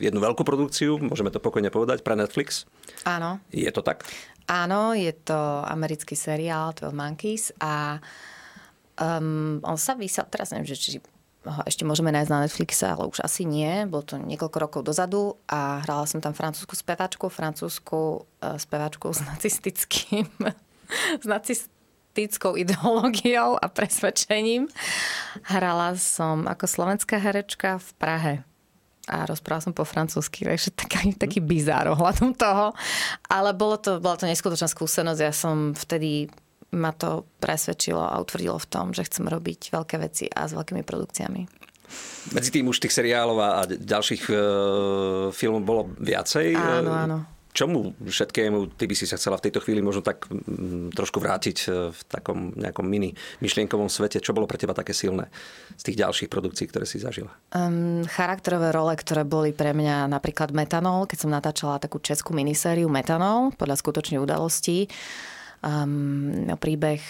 jednu 0.00 0.24
veľkú 0.24 0.40
produkciu, 0.40 0.96
môžeme 1.04 1.28
to 1.28 1.42
pokojne 1.42 1.68
povedať, 1.68 2.00
pre 2.00 2.16
Netflix. 2.16 2.64
Áno. 3.04 3.42
Je 3.52 3.68
to 3.68 3.84
tak? 3.84 4.08
Áno, 4.46 4.94
je 4.94 5.10
to 5.26 5.66
americký 5.66 6.14
seriál 6.14 6.70
12 6.70 6.94
Monkeys 6.94 7.50
a 7.58 7.98
um, 8.94 9.58
on 9.66 9.74
sa 9.74 9.98
vysel, 9.98 10.22
teraz 10.30 10.54
neviem, 10.54 10.70
že 10.70 10.78
či 10.78 10.90
ho 11.46 11.62
ešte 11.62 11.86
môžeme 11.86 12.10
nájsť 12.10 12.30
na 12.30 12.42
Netflixe, 12.42 12.84
ale 12.86 13.06
už 13.06 13.22
asi 13.22 13.46
nie. 13.46 13.86
Bolo 13.86 14.02
to 14.02 14.18
niekoľko 14.18 14.58
rokov 14.58 14.80
dozadu 14.82 15.38
a 15.46 15.82
hrala 15.86 16.06
som 16.06 16.18
tam 16.18 16.34
francúzsku 16.34 16.74
spevačku, 16.74 17.30
francúzsku 17.30 18.26
uh, 18.42 18.58
spevačku 18.58 19.10
s 19.14 19.22
nacistickým 19.22 20.26
s 21.22 21.26
nacistickou 21.26 22.58
ideológiou 22.58 23.58
a 23.58 23.66
presvedčením. 23.70 24.66
Hrala 25.46 25.94
som 25.98 26.46
ako 26.46 26.66
slovenská 26.66 27.18
herečka 27.18 27.78
v 27.78 27.88
Prahe 27.98 28.34
a 29.06 29.26
rozprávala 29.26 29.70
som 29.70 29.74
po 29.74 29.86
francúzsky, 29.86 30.42
takže 30.42 30.74
taký, 30.74 31.14
taký 31.22 31.38
bizár 31.38 31.94
ohľadom 31.94 32.34
toho. 32.34 32.74
Ale 33.30 33.54
bolo 33.54 33.78
to, 33.78 34.02
bola 34.02 34.18
to 34.18 34.26
neskutočná 34.26 34.66
skúsenosť. 34.66 35.20
Ja 35.22 35.32
som 35.34 35.72
vtedy 35.72 36.30
ma 36.74 36.90
to 36.90 37.24
presvedčilo 37.38 38.02
a 38.02 38.18
utvrdilo 38.18 38.58
v 38.58 38.68
tom, 38.68 38.86
že 38.90 39.06
chcem 39.06 39.24
robiť 39.30 39.70
veľké 39.70 39.96
veci 40.02 40.26
a 40.26 40.44
s 40.44 40.52
veľkými 40.52 40.82
produkciami. 40.82 41.42
Medzi 42.34 42.50
tým 42.50 42.66
už 42.66 42.82
tých 42.82 42.90
seriálov 42.90 43.38
a 43.38 43.62
ďalších 43.70 44.26
e, 44.26 44.34
filmov 45.30 45.62
bolo 45.62 45.82
viacej. 46.02 46.58
Áno, 46.58 46.90
áno 46.90 47.35
čomu 47.56 47.96
všetkému 48.04 48.76
ty 48.76 48.84
by 48.84 48.92
si 48.92 49.08
sa 49.08 49.16
chcela 49.16 49.40
v 49.40 49.48
tejto 49.48 49.64
chvíli 49.64 49.80
možno 49.80 50.04
tak 50.04 50.28
mm, 50.28 50.92
trošku 50.92 51.16
vrátiť 51.16 51.56
e, 51.64 51.68
v 51.88 52.00
takom 52.04 52.52
nejakom 52.52 52.84
mini 52.84 53.16
myšlienkovom 53.40 53.88
svete? 53.88 54.20
Čo 54.20 54.36
bolo 54.36 54.44
pre 54.44 54.60
teba 54.60 54.76
také 54.76 54.92
silné 54.92 55.32
z 55.80 55.82
tých 55.88 56.04
ďalších 56.04 56.28
produkcií, 56.28 56.68
ktoré 56.68 56.84
si 56.84 57.00
zažila? 57.00 57.32
Um, 57.56 58.04
charakterové 58.04 58.76
role, 58.76 58.92
ktoré 59.00 59.24
boli 59.24 59.56
pre 59.56 59.72
mňa 59.72 60.12
napríklad 60.12 60.52
Metanol, 60.52 61.08
keď 61.08 61.18
som 61.24 61.32
natáčala 61.32 61.80
takú 61.80 61.96
českú 62.04 62.36
minisériu 62.36 62.92
Metanol 62.92 63.56
podľa 63.56 63.80
skutočných 63.80 64.20
udalostí. 64.20 64.92
Um, 65.64 66.46
príbeh 66.60 67.00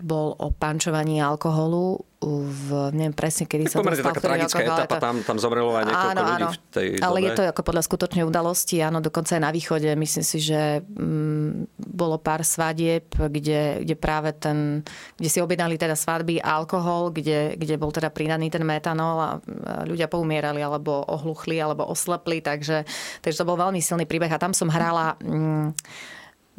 bol 0.00 0.34
o 0.36 0.48
pančovaní 0.50 1.20
alkoholu 1.20 2.02
v, 2.20 2.92
neviem 2.92 3.16
presne, 3.16 3.48
kedy 3.48 3.64
tak 3.64 3.72
sa 3.72 3.76
to 3.80 3.96
stalo. 3.96 4.12
taká 4.12 4.20
tragická 4.20 4.60
rokov, 4.60 4.76
etapa, 4.76 4.96
to... 5.00 5.00
tam, 5.00 5.14
tam 5.24 5.36
zomrelo 5.40 5.72
aj 5.72 5.84
niekoľko 5.88 6.12
áno, 6.12 6.20
ľudí 6.20 6.44
áno. 6.44 6.48
v 6.52 6.58
tej 6.68 6.86
Ale 7.00 7.16
dobe. 7.16 7.24
je 7.24 7.30
to 7.32 7.42
ako 7.48 7.62
podľa 7.64 7.82
skutočnej 7.88 8.24
udalosti, 8.28 8.76
áno, 8.84 8.98
dokonca 9.00 9.32
aj 9.40 9.42
na 9.48 9.50
východe. 9.56 9.88
Myslím 9.96 10.24
si, 10.28 10.38
že 10.44 10.84
mm, 10.84 11.80
bolo 11.80 12.20
pár 12.20 12.44
svadieb, 12.44 13.08
kde, 13.16 13.80
kde 13.88 13.94
práve 13.96 14.36
ten, 14.36 14.84
kde 15.16 15.28
si 15.32 15.40
objednali 15.40 15.80
teda 15.80 15.96
svadby 15.96 16.44
alkohol, 16.44 17.08
kde, 17.08 17.56
kde 17.56 17.80
bol 17.80 17.88
teda 17.88 18.12
pridaný 18.12 18.52
ten 18.52 18.68
metanol 18.68 19.16
a 19.16 19.30
ľudia 19.88 20.04
poumierali, 20.04 20.60
alebo 20.60 21.00
ohluchli, 21.08 21.56
alebo 21.56 21.88
oslepli, 21.88 22.44
takže, 22.44 22.84
takže 23.24 23.40
to 23.40 23.48
bol 23.48 23.56
veľmi 23.56 23.80
silný 23.80 24.04
príbeh 24.04 24.28
a 24.28 24.36
tam 24.36 24.52
som 24.52 24.68
hrala 24.68 25.16
mm, 25.24 25.72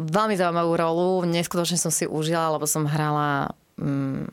veľmi 0.06 0.36
zaujímavú 0.38 0.74
rolu, 0.74 1.10
neskutočne 1.30 1.78
som 1.78 1.94
si 1.94 2.10
užila, 2.10 2.54
lebo 2.54 2.66
som 2.66 2.90
hrala 2.90 3.54
mm, 3.78 4.28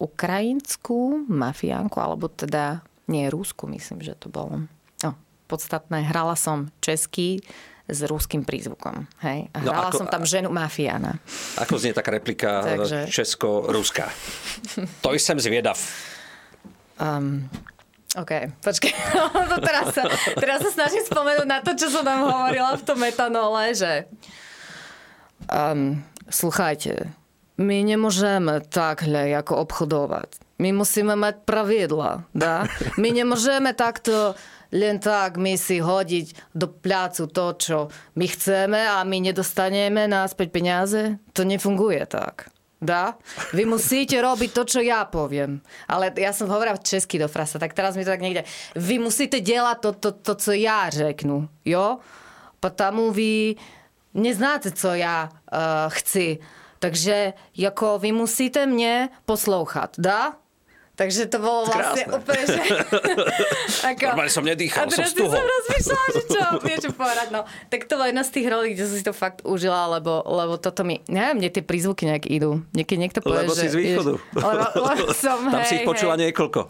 ukrajinskú 0.00 1.28
mafiánku, 1.28 2.00
alebo 2.00 2.32
teda 2.32 2.80
nie 3.10 3.28
rúsku, 3.28 3.68
myslím, 3.68 4.00
že 4.00 4.16
to 4.16 4.32
bolo. 4.32 4.64
No, 5.04 5.10
podstatné, 5.50 6.08
hrala 6.08 6.38
som 6.38 6.72
český 6.80 7.44
s 7.90 8.00
rúským 8.06 8.46
prízvukom. 8.46 9.10
Hej? 9.26 9.50
A 9.50 9.58
no 9.66 9.74
hrala 9.74 9.90
no 9.90 9.92
ako, 9.92 10.00
som 10.06 10.08
tam 10.08 10.22
ženu 10.22 10.48
mafiána. 10.48 11.18
Ako 11.58 11.74
znie 11.76 11.90
taká 11.90 12.14
replika 12.14 12.62
Takže... 12.62 13.10
česko-ruská? 13.10 14.06
to 15.02 15.08
som 15.18 15.42
zvědav. 15.42 15.74
Um, 17.02 17.50
OK, 18.18 18.32
počkej. 18.58 18.90
to 19.54 19.56
teraz, 19.62 19.86
sa, 19.94 20.02
teraz 20.34 20.58
sa 20.66 20.70
snažím 20.74 21.06
spomenúť 21.06 21.46
na 21.46 21.62
to, 21.62 21.78
čo 21.78 21.86
som 21.94 22.02
tam 22.02 22.26
hovorila 22.26 22.74
v 22.74 22.82
tom 22.82 22.98
metanole, 22.98 23.70
že 23.70 24.10
um, 25.46 26.02
sluchajte, 26.26 27.06
my 27.62 27.78
nemôžeme 27.86 28.66
takhle 28.66 29.30
ako 29.38 29.62
obchodovať. 29.62 30.42
My 30.58 30.74
musíme 30.74 31.14
mať 31.14 31.46
pravidla, 31.46 32.26
da? 32.34 32.66
My 33.00 33.14
nemôžeme 33.14 33.72
takto 33.72 34.34
len 34.70 35.02
tak 35.02 35.34
my 35.34 35.58
si 35.58 35.82
hodiť 35.82 36.54
do 36.54 36.70
pľacu 36.70 37.26
to, 37.26 37.46
čo 37.58 37.78
my 38.14 38.26
chceme 38.26 38.78
a 38.78 39.02
my 39.02 39.18
nedostaneme 39.18 40.06
náspäť 40.06 40.48
peniaze. 40.54 41.18
To 41.34 41.42
nefunguje 41.42 42.06
tak 42.06 42.50
Dá? 42.81 43.15
Vy 43.55 43.65
musíte 43.65 44.19
robiť 44.19 44.51
to, 44.51 44.63
čo 44.67 44.79
ja 44.83 45.07
poviem. 45.07 45.63
Ale 45.87 46.11
ja 46.19 46.35
som 46.35 46.51
hovorila 46.51 46.77
česky 46.77 47.17
do 47.17 47.31
frasa, 47.31 47.55
tak 47.55 47.73
teraz 47.73 47.95
mi 47.95 48.03
to 48.03 48.11
tak 48.11 48.21
niekde. 48.21 48.43
Vy 48.75 48.99
musíte 48.99 49.39
dělat 49.39 49.79
to, 49.81 49.91
to, 49.95 50.11
to 50.11 50.35
co 50.35 50.51
já 50.51 50.89
řeknu. 50.89 51.49
Jo? 51.65 51.97
Потому 52.59 53.11
vy 53.11 53.55
neznáte, 54.13 54.71
co 54.71 54.93
já 54.93 55.29
uh, 55.31 55.59
chci. 55.87 56.39
Takže 56.79 57.33
jako 57.57 57.99
vy 57.99 58.11
musíte 58.11 58.65
mě 58.65 59.09
poslouchat, 59.25 59.95
dá? 59.97 60.37
Takže 61.00 61.32
to 61.32 61.40
bolo 61.40 61.64
vlastne 61.64 62.04
Krásne. 62.04 62.12
úplne, 62.12 62.42
že... 62.44 62.60
ako, 63.88 64.04
Normálne 64.04 64.28
som 64.28 64.44
nedýchal, 64.44 64.84
a 64.84 64.92
som 64.92 65.00
teraz 65.00 65.16
stuhol. 65.16 65.32
som 65.32 65.44
rozmýšľala, 65.48 66.06
že 66.10 66.22
čo, 66.28 66.40
vieš 66.60 66.78
čo 66.84 66.90
povedať. 66.92 67.26
No, 67.32 67.40
tak 67.72 67.88
to 67.88 67.96
bola 67.96 68.06
jedna 68.06 68.20
z 68.20 68.30
tých 68.36 68.46
rolí, 68.46 68.68
kde 68.76 68.84
som 68.84 68.94
si 68.94 69.04
to 69.06 69.14
fakt 69.16 69.40
užila, 69.40 69.88
lebo, 69.90 70.20
lebo 70.20 70.60
toto 70.60 70.84
mi, 70.84 71.00
neviem, 71.08 71.40
mne 71.40 71.48
tie 71.48 71.64
prízvuky 71.64 72.04
nejak 72.04 72.28
idú. 72.28 72.60
Niekedy 72.70 72.98
niekto 73.00 73.24
povie, 73.24 73.48
Lebo 73.48 73.56
že... 73.56 73.64
si 73.64 73.72
z 73.72 73.76
východu. 73.80 74.12
Lebo, 74.30 74.64
lebo 74.78 75.04
som, 75.24 75.38
Tam 75.40 75.64
si 75.64 75.72
hej, 75.72 75.78
ich 75.80 75.88
počula 75.88 76.14
hej. 76.14 76.28
niekoľko. 76.28 76.60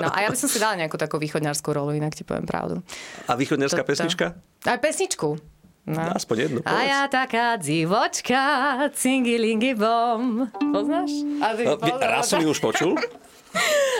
No 0.00 0.08
a 0.08 0.16
ja 0.16 0.28
by 0.32 0.36
som 0.40 0.48
si 0.48 0.56
dala 0.64 0.80
nejakú 0.80 0.96
takú 0.96 1.20
východňarskú 1.20 1.68
rolu, 1.68 1.92
inak 1.92 2.16
ti 2.16 2.24
poviem 2.24 2.48
pravdu. 2.48 2.80
A 3.28 3.36
východňarská 3.36 3.84
Toto. 3.84 3.90
pesnička? 3.92 4.32
Aj 4.64 4.80
pesničku. 4.80 5.36
No. 5.84 6.00
Aspoň 6.16 6.36
jednu, 6.40 6.58
A 6.64 6.72
povedz. 6.72 6.88
ja 6.88 7.00
taká 7.12 7.60
divočka, 7.60 8.40
cingilingi 8.96 9.76
bom. 9.76 10.48
Poznáš? 10.72 11.12
A 11.44 11.52
ty 11.52 11.68
No, 11.68 11.76
poznáš? 11.76 12.00
Raz 12.00 12.24
som 12.24 12.40
ju 12.40 12.48
už 12.48 12.60
počul. 12.64 12.96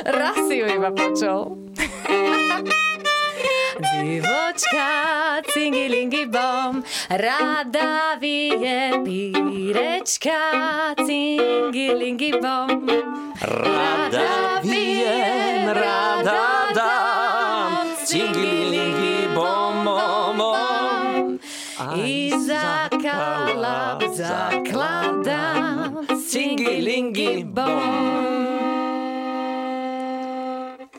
Raz 0.05 0.37
si 0.49 0.59
ju 0.59 0.67
iba 0.67 0.91
počul. 0.91 1.65
Divočka, 3.75 4.91
cingilingi 5.51 6.27
bom, 6.27 6.83
rada 7.11 8.15
vije 8.21 9.03
pírečka, 9.05 10.41
cingilingi 11.07 12.33
bom. 12.39 12.87
Rada 13.43 14.63
viem, 14.63 15.69
rada 15.75 16.71
dám, 16.75 17.99
cingilingi 18.07 19.35
bom, 19.35 19.85
bom, 19.85 20.37
bom. 20.39 21.39
I 21.99 22.31
zakala, 22.31 23.99
zakladám, 24.15 26.07
cingilingi 26.31 27.43
bom. 27.43 28.64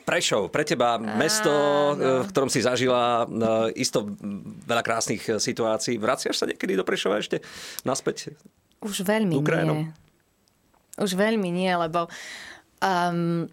Prešov, 0.05 0.53
pre 0.53 0.61
teba 0.61 1.01
mesto, 1.01 1.49
v 1.97 2.29
ktorom 2.29 2.45
si 2.45 2.61
zažila 2.61 3.25
e, 3.25 3.81
isto 3.81 4.05
veľa 4.69 4.85
krásnych 4.85 5.25
e, 5.25 5.41
situácií. 5.41 5.97
Vraciaš 5.97 6.37
sa 6.37 6.45
niekedy 6.45 6.77
do 6.77 6.85
Prešova 6.85 7.17
ešte 7.17 7.41
naspäť? 7.81 8.37
Už 8.85 9.01
veľmi 9.01 9.41
nie. 9.41 9.89
Už 11.01 11.11
veľmi 11.17 11.49
nie, 11.49 11.73
lebo 11.73 12.05
um, 12.85 13.49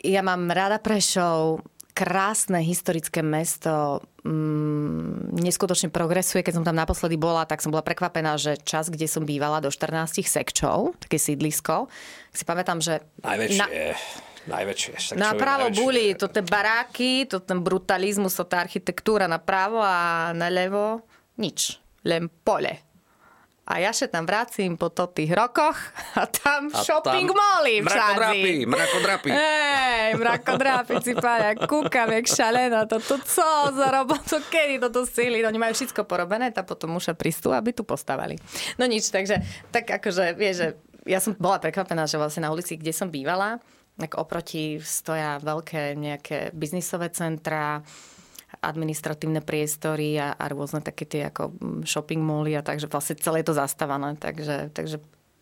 ja 0.00 0.20
mám 0.24 0.48
rada 0.48 0.80
Prešov, 0.80 1.60
krásne 1.92 2.62
historické 2.62 3.26
mesto, 3.26 4.00
um, 4.22 5.34
neskutočne 5.34 5.90
progresuje. 5.90 6.46
Keď 6.46 6.62
som 6.62 6.64
tam 6.66 6.78
naposledy 6.78 7.18
bola, 7.18 7.42
tak 7.44 7.58
som 7.58 7.74
bola 7.74 7.82
prekvapená, 7.82 8.38
že 8.38 8.54
čas, 8.62 8.86
kde 8.86 9.10
som 9.10 9.26
bývala 9.26 9.58
do 9.58 9.68
14 9.68 10.22
sekčov, 10.22 10.94
také 11.02 11.18
sídlisko, 11.18 11.90
si 12.30 12.46
pamätám, 12.46 12.78
že... 12.78 13.02
Najväčšie. 13.20 13.58
Na, 13.58 13.66
najväčšie. 14.48 14.92
Tak 15.12 15.16
Napravo 15.20 15.68
najväčšie? 15.68 15.82
boli 15.84 16.04
to 16.16 16.26
tie 16.32 16.42
baráky, 16.42 17.28
to 17.28 17.38
ten 17.44 17.60
brutalizmus, 17.60 18.34
to 18.34 18.48
tá 18.48 18.64
architektúra 18.64 19.28
napravo 19.28 19.78
a 19.84 20.32
nalevo 20.32 21.04
nič, 21.38 21.78
len 22.02 22.32
pole. 22.42 22.88
A 23.68 23.84
ja 23.84 23.92
sa 23.92 24.08
tam 24.08 24.24
vracím 24.24 24.80
po 24.80 24.88
to 24.88 25.12
tých 25.12 25.28
rokoch 25.28 25.76
a 26.16 26.24
tam 26.24 26.72
A 26.72 26.80
shopping 26.80 27.28
tam 27.28 27.36
molly 27.36 27.84
Mrakodrapy, 27.84 28.64
mrakodrapy. 28.64 29.28
Hej, 29.28 30.16
mrakodrapy 30.16 30.94
si 31.04 31.12
kúkam, 31.68 32.08
jak 32.08 32.26
šalená, 32.32 32.88
toto 32.88 33.20
co 33.20 33.48
za 33.76 33.88
robotu, 33.92 34.40
kedy 34.48 34.80
toto 34.80 35.04
stihli, 35.04 35.44
no 35.44 35.52
oni 35.52 35.60
majú 35.60 35.76
všetko 35.76 36.08
porobené, 36.08 36.48
tak 36.48 36.64
potom 36.64 36.96
musia 36.96 37.12
prísť 37.12 37.44
tu, 37.44 37.48
aby 37.52 37.76
tu 37.76 37.84
postavali. 37.84 38.40
No 38.80 38.88
nič, 38.88 39.12
takže, 39.12 39.44
tak 39.68 39.84
akože, 40.00 40.32
vieš, 40.32 40.54
že 40.56 40.68
ja 41.04 41.20
som 41.20 41.36
bola 41.36 41.60
prekvapená, 41.60 42.08
že 42.08 42.16
vlastne 42.16 42.48
na 42.48 42.52
ulici, 42.52 42.80
kde 42.80 42.96
som 42.96 43.12
bývala, 43.12 43.60
tak 43.98 44.14
oproti 44.14 44.78
stoja 44.78 45.42
veľké 45.42 45.98
nejaké 45.98 46.38
biznisové 46.54 47.10
centra, 47.10 47.82
administratívne 48.62 49.44
priestory 49.44 50.16
a, 50.16 50.32
a 50.32 50.44
rôzne 50.48 50.80
také 50.80 51.04
tie 51.04 51.28
ako 51.28 51.52
mm, 51.52 51.82
shopping 51.84 52.22
molly 52.22 52.56
a 52.56 52.64
takže 52.64 52.88
vlastne 52.88 53.20
celé 53.20 53.44
je 53.44 53.52
to 53.52 53.58
zastávané. 53.58 54.16
Takže, 54.16 54.72
takže 54.72 54.98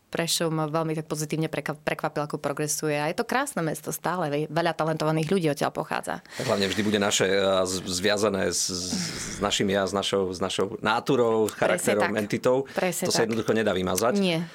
Prešov 0.06 0.54
ma 0.54 0.70
veľmi 0.70 0.94
tak 0.94 1.10
pozitívne 1.10 1.50
prekvapil, 1.50 2.22
ako 2.24 2.38
progresuje. 2.38 2.94
A 2.94 3.10
je 3.10 3.18
to 3.18 3.26
krásne 3.26 3.58
mesto 3.58 3.90
stále. 3.90 4.30
ve- 4.30 4.46
Veľa 4.46 4.78
talentovaných 4.78 5.28
ľudí 5.28 5.46
odtiaľ 5.50 5.74
pochádza. 5.74 6.22
Tak 6.38 6.46
hlavne 6.46 6.70
vždy 6.70 6.82
bude 6.86 7.02
naše 7.02 7.26
a, 7.26 7.66
zviazané 7.66 8.54
s, 8.54 8.70
s 8.70 9.38
našim 9.42 9.66
ja, 9.66 9.82
s 9.82 9.90
našou, 9.90 10.30
s 10.30 10.38
našou 10.38 10.78
náturou, 10.78 11.50
charakterom, 11.50 12.14
tak. 12.14 12.22
entitou. 12.22 12.70
Presne 12.70 13.10
to 13.10 13.12
sa 13.12 13.26
tak. 13.26 13.34
jednoducho 13.34 13.50
nedá 13.50 13.74
vymazať. 13.74 14.14
Nie. 14.22 14.46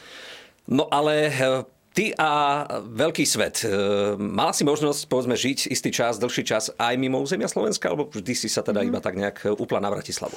No 0.72 0.88
ale 0.88 1.28
e, 1.28 1.68
ty 1.92 2.16
a 2.16 2.64
veľký 2.82 3.24
svet. 3.28 3.64
e, 3.64 3.70
Mala 4.16 4.56
si 4.56 4.64
možnosť, 4.64 5.08
povedzme, 5.12 5.36
žiť 5.36 5.72
istý 5.72 5.92
čas, 5.92 6.20
dlhší 6.20 6.44
čas 6.48 6.72
aj 6.76 6.96
mimo 6.96 7.20
územia 7.20 7.52
Slovenska, 7.52 7.92
alebo 7.92 8.08
vždy 8.08 8.34
si 8.36 8.48
sa 8.48 8.64
teda 8.64 8.84
iba 8.84 9.04
tak 9.04 9.20
nejak 9.20 9.60
upla 9.60 9.84
na 9.84 9.92
Bratislavu? 9.92 10.36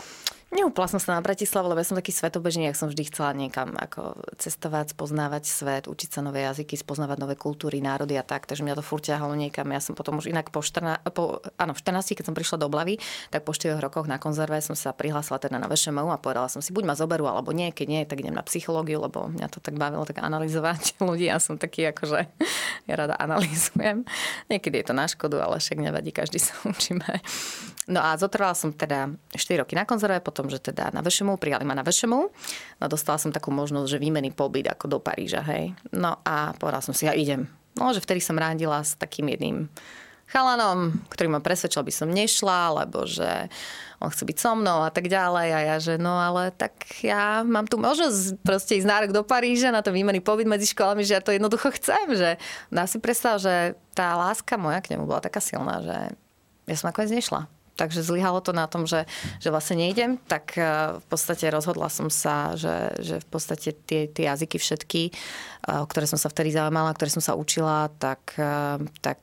Neupla 0.55 0.87
som 0.87 1.03
sa 1.03 1.19
na 1.19 1.23
Bratislavu, 1.27 1.67
lebo 1.67 1.83
ja 1.83 1.89
som 1.91 1.99
taký 1.99 2.15
svetobežný, 2.15 2.71
jak 2.71 2.79
som 2.79 2.87
vždy 2.87 3.11
chcela 3.11 3.35
niekam 3.35 3.75
ako 3.75 4.23
cestovať, 4.39 4.95
spoznávať 4.95 5.51
svet, 5.51 5.91
učiť 5.91 6.15
sa 6.15 6.23
nové 6.23 6.47
jazyky, 6.47 6.79
spoznávať 6.79 7.19
nové 7.19 7.35
kultúry, 7.35 7.83
národy 7.83 8.15
a 8.15 8.23
tak. 8.23 8.47
Takže 8.47 8.63
mňa 8.63 8.79
to 8.79 8.87
furt 8.87 9.03
ťahalo 9.03 9.35
niekam. 9.35 9.67
Ja 9.75 9.83
som 9.83 9.99
potom 9.99 10.23
už 10.23 10.31
inak 10.31 10.55
po, 10.55 10.63
14, 10.63 11.11
po, 11.11 11.43
áno, 11.59 11.75
v 11.75 11.83
14, 11.83 12.15
keď 12.15 12.25
som 12.31 12.39
prišla 12.39 12.63
do 12.63 12.71
Blavy, 12.71 13.03
tak 13.35 13.43
po 13.43 13.51
4 13.51 13.83
rokoch 13.83 14.07
na 14.07 14.23
konzerve 14.23 14.55
som 14.63 14.79
sa 14.79 14.95
prihlásila 14.95 15.43
teda 15.43 15.59
na 15.59 15.67
VŠMU 15.67 16.15
a 16.15 16.23
povedala 16.23 16.47
som 16.47 16.63
si, 16.63 16.71
buď 16.71 16.87
ma 16.87 16.95
zoberú, 16.95 17.27
alebo 17.27 17.51
nie, 17.51 17.75
keď 17.75 17.87
nie, 17.91 18.07
tak 18.07 18.23
idem 18.23 18.39
na 18.39 18.47
psychológiu, 18.47 19.03
lebo 19.03 19.27
mňa 19.27 19.51
to 19.51 19.59
tak 19.59 19.75
bavilo 19.75 20.07
tak 20.07 20.23
analyzovať 20.23 20.95
ľudí. 21.03 21.35
Ja 21.35 21.43
som 21.43 21.59
taký 21.59 21.91
akože, 21.91 22.31
ja 22.89 22.95
rada 22.95 23.19
analýzujem. 23.19 24.07
Niekedy 24.47 24.87
je 24.87 24.87
to 24.87 24.95
na 24.95 25.11
škodu, 25.11 25.43
ale 25.43 25.59
však 25.59 25.83
nevadí, 25.83 26.15
každý 26.15 26.39
sa 26.39 26.55
učíme. 26.71 27.11
No 27.85 28.01
a 28.01 28.17
zotrvala 28.17 28.57
som 28.57 28.73
teda 28.73 29.13
4 29.37 29.61
roky 29.61 29.77
na 29.77 29.85
konzerve, 29.85 30.17
potom, 30.25 30.44
že 30.49 30.61
teda 30.61 30.95
na 30.95 31.01
VŠMU, 31.01 31.37
prijali 31.37 31.65
ma 31.67 31.77
na 31.77 31.85
VŠMU. 31.85 32.21
No 32.81 32.85
dostala 32.87 33.21
som 33.21 33.35
takú 33.35 33.53
možnosť, 33.53 33.89
že 33.89 34.03
výmený 34.03 34.33
pobyt 34.33 34.69
ako 34.71 34.87
do 34.87 34.99
Paríža, 35.01 35.45
hej. 35.45 35.75
No 35.93 36.21
a 36.25 36.53
povedala 36.57 36.85
som 36.85 36.97
si, 36.97 37.09
ja 37.09 37.15
idem. 37.17 37.49
No, 37.75 37.91
že 37.91 37.99
vtedy 37.99 38.23
som 38.23 38.39
rádila 38.39 38.81
s 38.83 38.95
takým 38.95 39.27
jedným 39.27 39.67
chalanom, 40.31 41.05
ktorý 41.13 41.37
ma 41.37 41.41
presvedčil, 41.45 41.85
aby 41.85 41.93
som 41.93 42.09
nešla, 42.09 42.85
lebo 42.85 43.05
že 43.05 43.49
on 44.01 44.09
chce 44.11 44.25
byť 44.25 44.37
so 44.41 44.53
mnou 44.57 44.83
a 44.85 44.91
tak 44.91 45.07
ďalej. 45.07 45.49
A 45.53 45.61
ja, 45.63 45.77
že 45.79 45.95
no 46.01 46.17
ale 46.17 46.51
tak 46.55 46.75
ja 47.05 47.45
mám 47.45 47.69
tu 47.69 47.77
možnosť 47.77 48.41
proste 48.41 48.77
ísť 48.81 48.89
na 48.89 48.97
rok 49.05 49.11
do 49.13 49.23
Paríža, 49.23 49.75
na 49.75 49.85
to 49.85 49.93
výmenný 49.93 50.25
pobyt 50.25 50.49
medzi 50.49 50.71
školami, 50.71 51.05
že 51.05 51.17
ja 51.19 51.23
to 51.25 51.33
jednoducho 51.33 51.71
chcem. 51.77 52.17
Že 52.17 52.31
dá 52.73 52.85
si 52.89 52.99
predstav, 52.99 53.39
že 53.39 53.79
tá 53.93 54.17
láska 54.17 54.57
moja 54.57 54.81
k 54.81 54.97
nemu 54.97 55.07
bola 55.07 55.23
taká 55.23 55.39
silná, 55.39 55.81
že 55.85 55.97
ja 56.67 56.75
som 56.77 56.89
nakoniec 56.91 57.15
nešla. 57.15 57.47
Takže 57.75 58.07
zlyhalo 58.07 58.39
to 58.39 58.55
na 58.55 58.71
tom, 58.71 58.87
že, 58.87 59.03
že 59.43 59.51
vlastne 59.51 59.83
nejdem, 59.83 60.23
tak 60.31 60.55
eh, 60.55 60.95
v 60.95 61.07
podstate 61.11 61.51
rozhodla 61.51 61.91
som 61.91 62.07
sa, 62.07 62.55
že, 62.55 62.95
že 63.03 63.19
v 63.19 63.29
podstate 63.29 63.75
tie, 63.75 64.07
tie 64.07 64.31
jazyky 64.31 64.63
všetky, 64.63 65.03
eh, 65.11 65.83
o 65.83 65.87
ktoré 65.91 66.07
som 66.07 66.15
sa 66.15 66.31
vtedy 66.31 66.55
zaujímala, 66.55 66.95
ktoré 66.95 67.11
som 67.11 67.19
sa 67.19 67.35
učila, 67.35 67.91
tak, 67.99 68.39
eh, 68.39 68.79
tak 69.03 69.21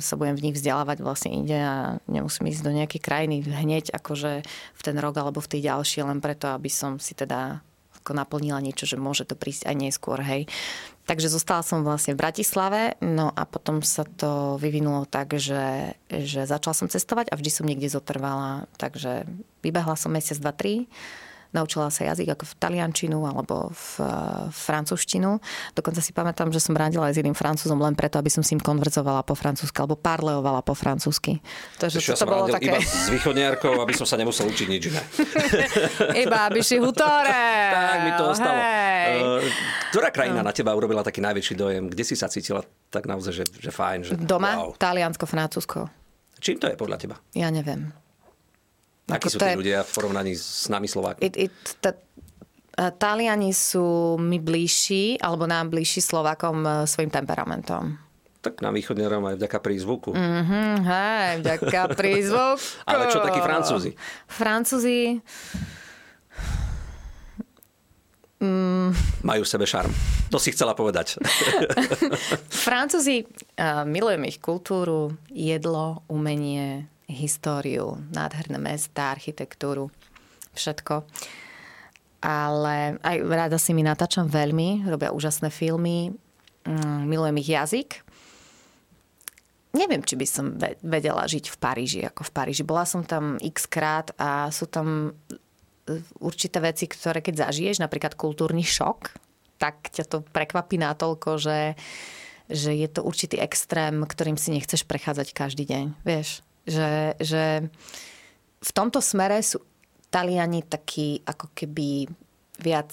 sa 0.00 0.14
budem 0.16 0.40
v 0.40 0.44
nich 0.48 0.56
vzdelávať 0.56 1.04
vlastne 1.04 1.36
inde 1.36 1.58
a 1.60 2.00
nemusím 2.08 2.48
ísť 2.48 2.64
do 2.64 2.72
nejakej 2.72 3.00
krajiny 3.04 3.44
hneď 3.44 3.92
akože 3.92 4.40
v 4.48 4.80
ten 4.80 4.96
rok 4.96 5.20
alebo 5.20 5.44
v 5.44 5.50
tej 5.52 5.68
ďalšie, 5.68 6.08
len 6.08 6.24
preto, 6.24 6.48
aby 6.48 6.72
som 6.72 6.96
si 6.96 7.12
teda 7.12 7.60
ako 8.04 8.12
naplnila 8.16 8.60
niečo, 8.60 8.84
že 8.84 9.00
môže 9.00 9.24
to 9.24 9.32
prísť 9.32 9.64
aj 9.64 9.76
neskôr, 9.80 10.20
hej. 10.20 10.44
Takže 11.04 11.28
zostala 11.28 11.60
som 11.60 11.84
vlastne 11.84 12.16
v 12.16 12.22
Bratislave, 12.24 12.96
no 13.04 13.28
a 13.28 13.44
potom 13.44 13.84
sa 13.84 14.08
to 14.08 14.56
vyvinulo 14.56 15.04
tak, 15.04 15.36
že, 15.36 15.92
že 16.08 16.48
začala 16.48 16.72
som 16.72 16.88
cestovať 16.88 17.28
a 17.28 17.36
vždy 17.36 17.50
som 17.52 17.68
niekde 17.68 17.92
zotrvala. 17.92 18.64
Takže 18.80 19.28
vybehla 19.60 20.00
som 20.00 20.16
mesiac, 20.16 20.40
dva, 20.40 20.56
tri 20.56 20.88
naučila 21.54 21.88
sa 21.88 22.10
jazyk 22.10 22.34
ako 22.34 22.44
v 22.50 22.54
taliančinu 22.58 23.18
alebo 23.24 23.70
v, 23.70 23.86
uh, 24.02 24.50
francúzštinu. 24.50 25.38
Dokonca 25.72 26.02
si 26.02 26.10
pamätám, 26.10 26.50
že 26.50 26.58
som 26.58 26.74
radila 26.74 27.08
aj 27.08 27.14
s 27.14 27.18
jedným 27.22 27.38
francúzom 27.38 27.78
len 27.78 27.94
preto, 27.94 28.18
aby 28.18 28.28
som 28.28 28.42
s 28.42 28.50
ním 28.50 28.60
konverzovala 28.60 29.22
po 29.22 29.38
francúzsky 29.38 29.78
alebo 29.78 29.94
parleovala 29.94 30.60
po 30.66 30.74
francúzsky. 30.74 31.38
Takže 31.78 32.02
to, 32.02 32.12
ja 32.12 32.16
to 32.18 32.26
bolo 32.26 32.50
také... 32.50 32.74
iba 32.74 32.82
s 32.82 33.08
východniarkou, 33.08 33.78
aby 33.80 33.94
som 33.94 34.04
sa 34.04 34.18
nemusel 34.18 34.50
učiť 34.50 34.66
nič 34.66 34.82
iné. 34.90 35.02
iba 36.26 36.50
aby 36.50 36.60
si 36.60 36.76
hutore. 36.82 37.46
tak 37.70 37.98
mi 38.02 38.12
to 38.18 38.24
ostalo. 38.34 38.58
Uh, 38.58 39.40
ktorá 39.94 40.10
krajina 40.10 40.42
no. 40.42 40.50
na 40.50 40.52
teba 40.52 40.74
urobila 40.74 41.06
taký 41.06 41.22
najväčší 41.22 41.54
dojem? 41.54 41.86
Kde 41.86 42.04
si 42.04 42.18
sa 42.18 42.26
cítila 42.26 42.66
tak 42.90 43.06
naozaj, 43.06 43.32
že, 43.32 43.44
že 43.46 43.70
fajn? 43.70 43.98
Že, 44.04 44.12
Doma? 44.26 44.58
Wow. 44.58 44.74
Taliansko, 44.74 45.24
Francúzsko. 45.26 45.86
Čím 46.42 46.60
to 46.60 46.68
je 46.68 46.76
podľa 46.76 46.96
teba? 47.00 47.16
Ja 47.32 47.48
neviem. 47.48 48.03
Akí 49.10 49.28
sú 49.28 49.36
tí 49.36 49.52
je... 49.52 49.60
ľudia 49.60 49.84
v 49.84 49.90
porovnaní 49.92 50.32
s 50.32 50.68
nami 50.72 50.88
Slovákmi? 50.88 51.20
It, 51.20 51.36
it, 51.36 51.54
ta, 51.84 51.92
Taliani 52.74 53.54
sú 53.54 54.16
mi 54.18 54.42
bližší, 54.42 55.20
alebo 55.22 55.46
nám 55.46 55.70
bližší 55.70 56.02
Slovákom 56.02 56.66
e, 56.66 56.70
svojim 56.90 57.12
temperamentom. 57.12 57.94
Tak 58.42 58.60
na 58.60 58.74
východňarom 58.74 59.24
aj 59.30 59.34
vďaka 59.40 59.58
prízvuku. 59.62 60.10
Mm-hmm, 60.12 60.72
hej, 60.84 61.30
vďaka 61.40 61.80
prízvuku. 61.94 62.60
Ale 62.90 63.08
čo 63.08 63.22
takí 63.22 63.40
Francúzi? 63.40 63.90
Francúzi... 64.26 65.22
Mm. 68.44 68.92
Majú 69.24 69.40
v 69.40 69.48
sebe 69.48 69.64
šarm. 69.64 69.88
To 70.28 70.36
si 70.36 70.52
chcela 70.52 70.76
povedať. 70.76 71.16
Francúzi, 72.66 73.24
uh, 73.24 73.88
milujem 73.88 74.28
ich 74.28 74.36
kultúru, 74.42 75.16
jedlo, 75.32 76.04
umenie, 76.12 76.84
históriu, 77.08 78.00
nádherné 78.12 78.56
mesta, 78.56 79.12
architektúru, 79.12 79.92
všetko. 80.56 81.04
Ale 82.24 82.96
aj 83.04 83.16
rada 83.28 83.58
si 83.60 83.76
mi 83.76 83.84
natáčam 83.84 84.24
veľmi, 84.24 84.88
robia 84.88 85.12
úžasné 85.12 85.52
filmy, 85.52 86.16
mm, 86.64 87.04
milujem 87.04 87.36
ich 87.44 87.50
jazyk. 87.52 87.90
Neviem, 89.74 90.06
či 90.06 90.14
by 90.14 90.26
som 90.26 90.54
vedela 90.86 91.26
žiť 91.26 91.50
v 91.50 91.56
Paríži 91.58 92.00
ako 92.06 92.22
v 92.24 92.32
Paríži. 92.32 92.62
Bola 92.62 92.86
som 92.86 93.02
tam 93.02 93.36
x 93.42 93.66
krát 93.66 94.14
a 94.16 94.48
sú 94.54 94.70
tam 94.70 95.10
e, 95.10 95.98
určité 96.22 96.62
veci, 96.62 96.86
ktoré 96.86 97.18
keď 97.18 97.50
zažiješ, 97.50 97.82
napríklad 97.82 98.14
kultúrny 98.14 98.62
šok, 98.62 99.10
tak 99.58 99.90
ťa 99.90 100.04
to 100.06 100.18
prekvapí 100.30 100.78
natoľko, 100.78 101.42
že, 101.42 101.74
že 102.46 102.70
je 102.70 102.86
to 102.86 103.02
určitý 103.02 103.42
extrém, 103.42 104.06
ktorým 104.06 104.38
si 104.38 104.54
nechceš 104.54 104.86
prechádzať 104.86 105.34
každý 105.34 105.66
deň. 105.66 105.84
Vieš? 106.06 106.46
Že, 106.64 107.16
že 107.20 107.68
v 108.64 108.70
tomto 108.72 109.04
smere 109.04 109.40
sú 109.44 109.60
Taliani 110.08 110.64
takí 110.64 111.20
ako 111.26 111.52
keby 111.52 112.08
viac 112.62 112.90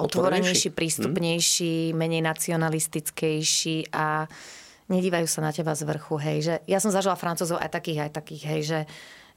otvorenejší, 0.00 0.72
prístupnejší, 0.72 1.92
hmm. 1.92 1.96
menej 1.96 2.22
nacionalistickejší 2.24 3.92
a 3.92 4.24
nedívajú 4.88 5.28
sa 5.28 5.44
na 5.44 5.52
teba 5.52 5.76
z 5.76 5.84
vrchu, 5.84 6.16
hej, 6.18 6.38
že 6.40 6.54
ja 6.66 6.80
som 6.80 6.90
zažila 6.90 7.14
Francúzov 7.14 7.60
aj 7.60 7.70
takých, 7.70 8.08
aj 8.08 8.10
takých, 8.16 8.42
hej, 8.48 8.62
že 8.64 8.80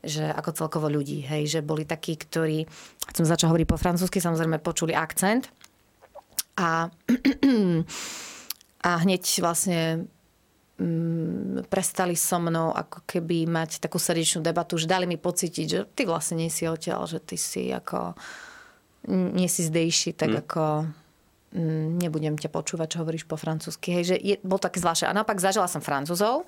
že 0.04 0.28
ako 0.28 0.52
celkovo 0.52 0.92
ľudí, 0.92 1.24
hej, 1.24 1.48
že 1.48 1.60
boli 1.64 1.88
takí, 1.88 2.20
ktorí, 2.20 2.68
som 3.16 3.24
začala 3.24 3.56
hovoriť 3.56 3.68
po 3.72 3.80
francúzsky, 3.80 4.20
samozrejme 4.20 4.60
počuli 4.60 4.92
akcent 4.92 5.48
a, 6.60 6.92
a 8.90 8.92
hneď 9.00 9.24
vlastne 9.40 10.12
prestali 11.70 12.18
so 12.18 12.42
mnou 12.42 12.74
ako 12.74 13.06
keby 13.06 13.46
mať 13.46 13.78
takú 13.78 14.02
srdečnú 14.02 14.42
debatu, 14.42 14.76
že 14.82 14.90
dali 14.90 15.06
mi 15.06 15.22
pocítiť, 15.22 15.66
že 15.70 15.80
ty 15.94 16.10
vlastne 16.10 16.42
nie 16.42 16.50
si 16.50 16.66
odtiaľ, 16.66 17.06
že 17.06 17.22
ty 17.22 17.38
si 17.38 17.70
ako 17.70 18.18
nie 19.08 19.52
si 19.52 19.68
zdejší, 19.68 20.16
tak 20.16 20.32
mm. 20.32 20.40
ako 20.48 20.64
mm, 21.54 21.88
nebudem 22.00 22.40
ťa 22.40 22.50
počúvať, 22.50 22.88
čo 22.96 23.02
hovoríš 23.04 23.28
po 23.28 23.36
francúzsky. 23.36 23.92
Hej, 24.00 24.04
že 24.10 24.18
je, 24.18 24.36
bol 24.42 24.58
také 24.58 24.80
zvláštne. 24.80 25.12
A 25.12 25.18
naopak 25.18 25.44
zažila 25.44 25.68
som 25.68 25.84
francúzov, 25.84 26.48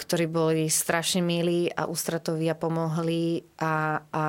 ktorí 0.00 0.26
boli 0.26 0.66
strašne 0.72 1.20
milí 1.20 1.68
a 1.70 1.86
ústretoví 1.86 2.48
a 2.48 2.56
pomohli 2.56 3.44
a, 3.60 4.00
a 4.10 4.24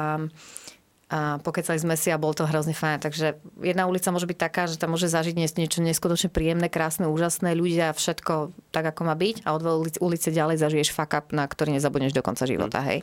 a 1.11 1.43
pokecali 1.43 1.75
sme 1.75 1.99
si 1.99 2.07
a 2.07 2.15
bol 2.15 2.31
to 2.31 2.47
hrozne 2.47 2.71
fajn. 2.71 3.03
Takže 3.03 3.35
jedna 3.59 3.83
ulica 3.83 4.15
môže 4.15 4.23
byť 4.31 4.39
taká, 4.39 4.63
že 4.71 4.79
tam 4.79 4.95
môže 4.95 5.11
zažiť 5.11 5.35
niečo 5.35 5.83
neskutočne 5.83 6.31
príjemné, 6.31 6.71
krásne, 6.71 7.11
úžasné, 7.11 7.51
ľudia, 7.51 7.91
všetko 7.91 8.55
tak, 8.71 8.95
ako 8.95 9.11
má 9.11 9.15
byť 9.19 9.43
a 9.43 9.51
od 9.51 9.91
ulice 9.99 10.31
ďalej 10.31 10.63
zažiješ 10.63 10.95
fuck 10.95 11.11
up, 11.11 11.35
na 11.35 11.43
ktorý 11.43 11.75
nezabudneš 11.75 12.15
do 12.15 12.23
konca 12.23 12.47
života. 12.47 12.79
Mm. 12.79 12.85
Hej. 12.87 12.99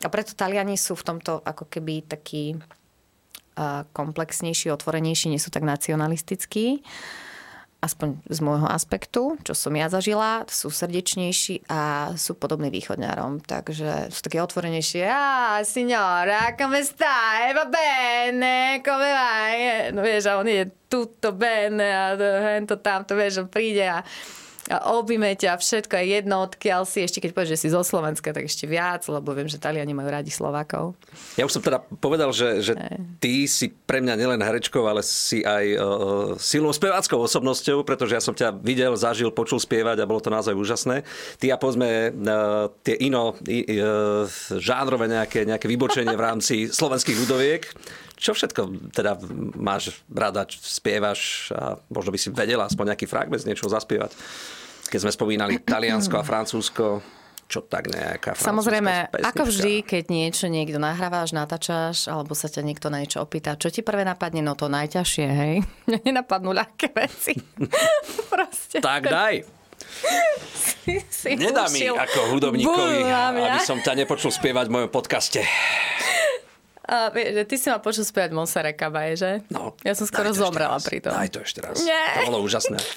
A 0.00 0.08
preto 0.08 0.38
Taliani 0.38 0.78
sú 0.78 0.94
v 0.94 1.02
tomto 1.02 1.42
ako 1.42 1.66
keby 1.66 2.06
takí 2.06 2.54
komplexnejší, 3.92 4.70
otvorenejší, 4.70 5.34
nie 5.34 5.42
sú 5.42 5.50
tak 5.50 5.66
nacionalistickí 5.66 6.86
aspoň 7.80 8.20
z 8.28 8.38
môjho 8.44 8.68
aspektu, 8.68 9.40
čo 9.40 9.56
som 9.56 9.72
ja 9.72 9.88
zažila, 9.88 10.44
sú 10.46 10.68
srdečnejší 10.68 11.64
a 11.72 12.12
sú 12.14 12.36
podobní 12.36 12.68
východňarom. 12.68 13.40
Takže 13.44 14.12
sú 14.12 14.20
také 14.20 14.44
otvorenejšie. 14.44 15.08
Ah, 15.08 15.64
signora, 15.64 16.52
come 16.54 16.84
stai? 16.84 17.56
Va 17.56 17.64
bene, 17.66 18.84
come 18.84 19.08
vai? 19.10 19.56
No 19.96 20.04
vieš, 20.04 20.28
a 20.28 20.38
on 20.38 20.48
je 20.48 20.68
tutto 20.92 21.32
bene 21.32 21.88
a 21.88 22.04
to 22.68 22.76
tamto, 22.82 23.16
vieš, 23.16 23.46
on 23.46 23.48
príde 23.48 23.88
a 23.88 24.04
a 24.70 24.94
objme 24.94 25.34
ťa, 25.34 25.58
všetko 25.58 25.98
je 25.98 26.06
jedno, 26.14 26.46
odkiaľ 26.46 26.86
si, 26.86 27.02
ešte 27.02 27.18
keď 27.18 27.34
povieš, 27.34 27.52
že 27.58 27.60
si 27.66 27.68
zo 27.74 27.82
Slovenska, 27.82 28.30
tak 28.30 28.46
ešte 28.46 28.70
viac, 28.70 29.02
lebo 29.10 29.34
viem, 29.34 29.50
že 29.50 29.58
Taliani 29.58 29.90
majú 29.90 30.06
radi 30.14 30.30
Slovákov. 30.30 30.94
Ja 31.34 31.42
už 31.42 31.58
som 31.58 31.62
teda 31.66 31.82
povedal, 31.98 32.30
že, 32.30 32.62
že 32.62 32.78
ty 33.18 33.50
si 33.50 33.74
pre 33.74 33.98
mňa 33.98 34.14
nielen 34.14 34.38
herečkou, 34.38 34.86
ale 34.86 35.02
si 35.02 35.42
aj 35.42 35.64
uh, 35.74 35.82
silnou 36.38 36.70
speváckou 36.70 37.18
osobnosťou, 37.18 37.82
pretože 37.82 38.14
ja 38.14 38.22
som 38.22 38.30
ťa 38.30 38.62
videl, 38.62 38.94
zažil, 38.94 39.34
počul 39.34 39.58
spievať 39.58 39.98
a 39.98 40.06
bolo 40.06 40.22
to 40.22 40.30
naozaj 40.30 40.54
úžasné. 40.54 41.02
Ty 41.42 41.46
a 41.50 41.56
povedzme 41.58 42.14
uh, 42.14 42.70
tie 42.86 42.94
ino 42.94 43.34
uh, 43.34 44.30
žánrové 44.54 45.10
nejaké, 45.10 45.50
nejaké 45.50 45.66
vybočenie 45.66 46.14
v 46.14 46.22
rámci 46.22 46.54
slovenských 46.78 47.18
ľudoviek. 47.26 47.62
Čo 48.20 48.36
všetko 48.36 48.92
teda 48.94 49.16
máš 49.56 49.98
rada, 50.12 50.44
spievaš 50.46 51.50
a 51.56 51.80
možno 51.88 52.12
by 52.12 52.18
si 52.20 52.28
vedela 52.28 52.68
aspoň 52.68 52.92
nejaký 52.92 53.08
fragment 53.08 53.42
z 53.42 53.48
niečoho 53.48 53.72
zaspievať? 53.72 54.12
Keď 54.90 54.98
sme 55.06 55.12
spomínali 55.14 55.54
Taliansko 55.70 56.18
a 56.18 56.26
Francúzsko, 56.26 57.00
čo 57.50 57.66
tak 57.66 57.90
nejaká 57.90 58.38
Samozrejme, 58.38 59.10
pesnička. 59.10 59.30
ako 59.34 59.42
vždy, 59.50 59.74
keď 59.82 60.04
niečo 60.06 60.46
niekto 60.46 60.78
nahrávaš, 60.78 61.34
natáčaš, 61.34 62.06
alebo 62.06 62.34
sa 62.38 62.46
ťa 62.46 62.62
niekto 62.62 62.90
na 62.94 63.02
niečo 63.02 63.18
opýta, 63.18 63.58
čo 63.58 63.74
ti 63.74 63.82
prvé 63.82 64.06
napadne? 64.06 64.38
No 64.38 64.54
to 64.54 64.70
najťažšie, 64.70 65.26
hej? 65.26 65.54
Mne 65.90 65.98
nenapadnú 66.06 66.54
ľahké 66.54 66.94
veci. 66.94 67.34
Proste. 68.30 68.78
Tak 68.78 69.10
daj. 69.10 69.42
Si, 70.54 71.02
si 71.10 71.34
Nedá 71.34 71.66
mi 71.66 71.82
ako 71.90 72.38
hudobníkovi, 72.38 73.02
aby 73.10 73.58
som 73.66 73.82
ťa 73.82 73.98
nepočul 73.98 74.30
spievať 74.30 74.70
v 74.70 74.72
mojom 74.78 74.90
podcaste. 74.92 75.42
A, 76.90 77.10
ty 77.46 77.54
si 77.54 77.70
ma 77.70 77.78
počul 77.78 78.02
spievať 78.02 78.34
Monsere 78.34 78.74
Kabaje, 78.74 79.14
že? 79.14 79.32
No. 79.46 79.78
Ja 79.86 79.94
som 79.94 80.10
skoro 80.10 80.34
zomrela 80.34 80.74
pri 80.82 80.98
tom. 80.98 81.14
Daj 81.14 81.30
to 81.30 81.38
ešte 81.46 81.62
raz. 81.62 81.78
Nie. 81.86 82.26
To 82.26 82.34
bolo 82.34 82.42
úžasné. 82.42 82.78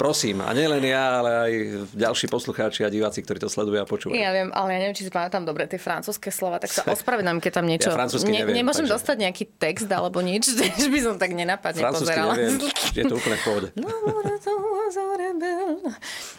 Prosím, 0.00 0.40
a 0.40 0.56
nielen 0.56 0.80
ja, 0.80 1.20
ale 1.20 1.30
aj 1.44 1.52
ďalší 1.92 2.32
poslucháči 2.32 2.88
a 2.88 2.90
diváci, 2.90 3.20
ktorí 3.20 3.36
to 3.36 3.52
sledujú 3.52 3.84
a 3.84 3.84
počúvajú. 3.84 4.16
Ja 4.16 4.32
viem, 4.32 4.48
ale 4.48 4.72
ja 4.72 4.78
neviem, 4.80 4.96
či 4.96 5.04
si 5.04 5.12
pamätám 5.12 5.44
dobre 5.44 5.68
tie 5.68 5.76
francúzske 5.76 6.32
slova, 6.32 6.56
tak 6.56 6.72
sa 6.72 6.88
ospravedlňujem, 6.96 7.40
keď 7.44 7.52
tam 7.52 7.68
niečo... 7.68 7.92
Ja 7.92 8.08
ne, 8.08 8.32
neviem, 8.32 8.64
nemôžem 8.64 8.88
takže... 8.88 8.96
dostať 8.96 9.16
nejaký 9.28 9.44
text 9.60 9.92
alebo 9.92 10.24
nič, 10.24 10.56
že 10.80 10.88
by 10.88 11.00
som 11.04 11.20
tak 11.20 11.36
nenapadne 11.36 11.84
francúzsky 11.84 12.16
pozerala. 12.16 12.32
neviem, 12.32 12.64
je 12.96 13.04
to 13.04 13.14
úplne 13.20 13.36
v 13.36 13.44
pohode. 13.44 13.68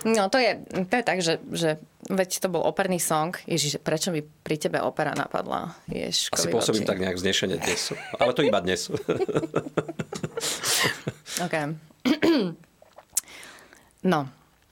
No 0.01 0.27
to 0.33 0.41
je, 0.41 0.57
to 0.89 0.93
je 0.97 1.03
tak, 1.05 1.21
že, 1.21 1.37
že 1.53 1.77
veď 2.09 2.41
to 2.41 2.47
bol 2.49 2.65
operný 2.65 2.97
song. 2.97 3.37
Ježiš, 3.45 3.77
prečo 3.79 4.09
mi 4.09 4.25
pri 4.25 4.57
tebe 4.57 4.81
opera 4.81 5.13
napadla? 5.13 5.77
Ježiš, 5.85 6.33
Asi 6.33 6.49
pôsobím 6.49 6.83
tak 6.83 6.97
nejak 6.97 7.15
vznešene 7.15 7.61
dnes. 7.61 7.93
Ale 8.17 8.33
to 8.33 8.41
iba 8.41 8.57
dnes. 8.59 8.89
OK. 11.37 11.55
No, 14.01 14.25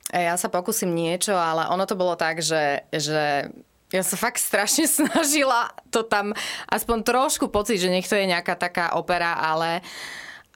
e, 0.09 0.25
ja 0.25 0.35
sa 0.37 0.49
pokúsim 0.49 0.89
niečo, 0.93 1.37
ale 1.37 1.69
ono 1.69 1.85
to 1.85 1.93
bolo 1.93 2.17
tak, 2.17 2.41
že, 2.41 2.85
že 2.89 3.49
ja 3.89 4.03
sa 4.05 4.17
fakt 4.17 4.41
strašne 4.41 4.85
snažila 5.01 5.69
to 5.89 6.05
tam 6.05 6.33
aspoň 6.69 6.97
trošku 7.05 7.49
pocit, 7.49 7.81
že 7.81 7.89
nech 7.89 8.09
to 8.09 8.17
je 8.17 8.29
nejaká 8.29 8.57
taká 8.57 8.97
opera, 8.97 9.37
ale, 9.37 9.81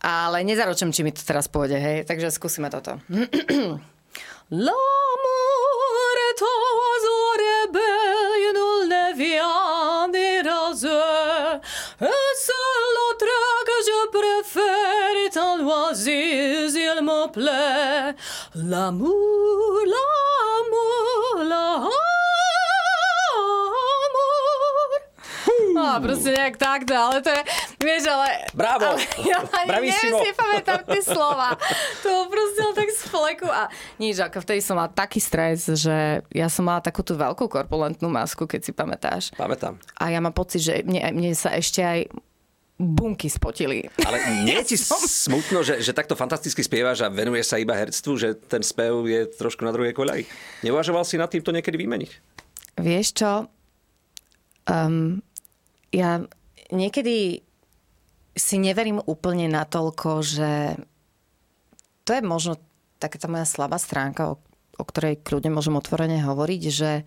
ale 0.01 0.45
nezaručím, 0.45 0.93
či 0.93 1.01
mi 1.05 1.13
to 1.13 1.21
teraz 1.21 1.49
pôjde, 1.49 1.77
hej. 1.77 1.97
Takže 2.05 2.33
skúsime 2.33 2.69
toto. 2.69 2.97
L'amour 4.53 6.15
est 6.29 6.41
oiseau 6.41 7.25
rebelle, 7.41 8.53
nous 8.53 8.79
ne 8.85 9.05
vient 9.17 10.09
des 10.09 10.43
Et 12.01 12.33
seul 12.35 12.83
l'autre 12.95 13.33
que 13.65 13.77
je 13.87 13.99
préfère 14.09 15.15
est 15.25 15.37
un 15.37 15.65
oasis, 15.65 16.75
il 16.75 17.01
me 17.01 17.31
plaît. 17.31 18.15
L'amour, 18.55 19.81
l'amour, 19.89 21.43
l'amour. 21.49 22.03
A 25.83 25.97
proste 26.01 26.33
nejak 26.33 26.57
takto, 26.57 26.93
ale 26.93 27.21
to 27.21 27.29
je, 27.29 27.41
Vieš, 27.81 28.03
ale... 28.07 28.47
Bravo! 28.55 28.95
Ale 28.95 29.03
ja 29.27 29.41
ani 29.41 29.69
Bravissimo. 29.69 30.15
neviem 30.15 30.25
si 30.25 30.31
pamätám 30.33 30.81
tie 30.89 31.01
slova. 31.03 31.49
To 32.01 32.31
proste 32.31 32.61
tak 32.73 32.89
z 32.89 33.01
fleku. 33.09 33.47
A 33.51 33.67
nič, 33.99 34.17
ako 34.17 34.41
vtedy 34.41 34.63
som 34.63 34.79
mala 34.79 34.89
taký 34.89 35.19
stres, 35.19 35.67
že 35.69 36.23
ja 36.31 36.47
som 36.47 36.65
mala 36.65 36.79
takú 36.79 37.05
tú 37.05 37.13
veľkú 37.13 37.45
korpulentnú 37.45 38.07
masku, 38.07 38.47
keď 38.47 38.61
si 38.63 38.71
pamätáš. 38.71 39.23
Pamätám. 39.35 39.77
A 39.99 40.09
ja 40.09 40.23
mám 40.23 40.33
pocit, 40.33 40.63
že 40.63 40.73
mne, 40.81 41.03
mne 41.13 41.35
sa 41.35 41.51
ešte 41.53 41.83
aj 41.83 41.99
bunky 42.83 43.31
spotili. 43.31 43.87
Ale 44.03 44.43
nie 44.43 44.59
je 44.61 44.65
ti 44.73 44.77
smutno, 44.77 45.63
že, 45.63 45.79
že 45.79 45.95
takto 45.95 46.19
fantasticky 46.19 46.59
spievaš 46.59 47.07
a 47.07 47.11
venuješ 47.11 47.55
sa 47.55 47.57
iba 47.57 47.73
herctvu, 47.73 48.13
že 48.19 48.35
ten 48.35 48.61
spev 48.61 49.07
je 49.07 49.31
trošku 49.31 49.63
na 49.63 49.71
druhej 49.71 49.95
koľaji? 49.95 50.27
Neuvažoval 50.67 51.07
si 51.07 51.15
nad 51.15 51.31
tým 51.31 51.41
to 51.41 51.55
niekedy 51.55 51.79
vymeniť? 51.79 52.11
Vieš 52.83 53.07
čo? 53.15 53.31
Um, 54.67 55.19
ja 55.91 56.23
niekedy 56.71 57.43
si 58.33 58.55
neverím 58.57 58.97
úplne 59.05 59.45
natoľko, 59.45 60.09
že 60.25 60.51
to 62.03 62.17
je 62.17 62.21
možno 62.25 62.57
taká 62.97 63.21
tá 63.21 63.29
moja 63.29 63.45
slabá 63.45 63.77
stránka, 63.77 64.33
o, 64.33 64.35
o 64.79 64.83
ktorej 64.83 65.21
kľudne 65.21 65.53
môžem 65.53 65.77
otvorene 65.77 66.23
hovoriť, 66.23 66.61
že 66.71 67.05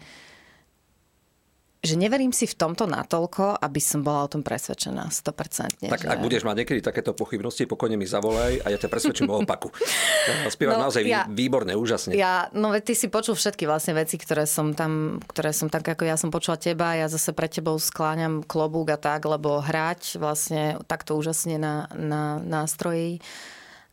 že 1.86 1.96
neverím 1.96 2.34
si 2.34 2.50
v 2.50 2.58
tomto 2.58 2.84
natoľko, 2.90 3.62
aby 3.62 3.80
som 3.80 4.02
bola 4.02 4.26
o 4.26 4.30
tom 4.30 4.42
presvedčená 4.42 5.06
100%. 5.08 5.86
Tak 5.86 6.02
že... 6.02 6.10
ak 6.10 6.18
budeš 6.18 6.42
mať 6.42 6.66
niekedy 6.66 6.80
takéto 6.82 7.14
pochybnosti, 7.14 7.64
pokojne 7.64 7.94
mi 7.94 8.04
zavolaj 8.04 8.60
a 8.62 8.66
ja 8.74 8.78
ťa 8.78 8.90
presvedčím 8.90 9.30
o 9.30 9.40
opaku. 9.40 9.70
Spievaš 10.54 10.76
No, 10.76 10.90
naozaj 10.90 11.02
ja- 11.06 11.24
výborne, 11.30 11.72
úžasne. 11.78 12.12
Ja, 12.12 12.50
no 12.52 12.74
veď 12.74 12.92
ty 12.92 12.94
si 12.98 13.06
počul 13.08 13.38
všetky 13.38 13.64
vlastne 13.64 13.96
veci, 13.96 14.18
ktoré 14.18 14.44
som 14.44 14.74
tam, 14.76 15.22
ktoré 15.24 15.54
som 15.54 15.70
tak 15.70 15.86
ako 15.86 16.02
ja 16.04 16.18
som 16.18 16.28
počula 16.28 16.58
teba, 16.58 16.98
ja 16.98 17.06
zase 17.06 17.32
pre 17.32 17.46
tebou 17.46 17.78
skláňam 17.78 18.42
klobúk 18.42 18.92
a 18.92 18.98
tak, 18.98 19.24
lebo 19.24 19.62
hrať 19.62 20.18
vlastne 20.18 20.76
takto 20.90 21.14
úžasne 21.14 21.56
na, 21.56 21.86
na 21.94 22.42
nástroji 22.42 23.22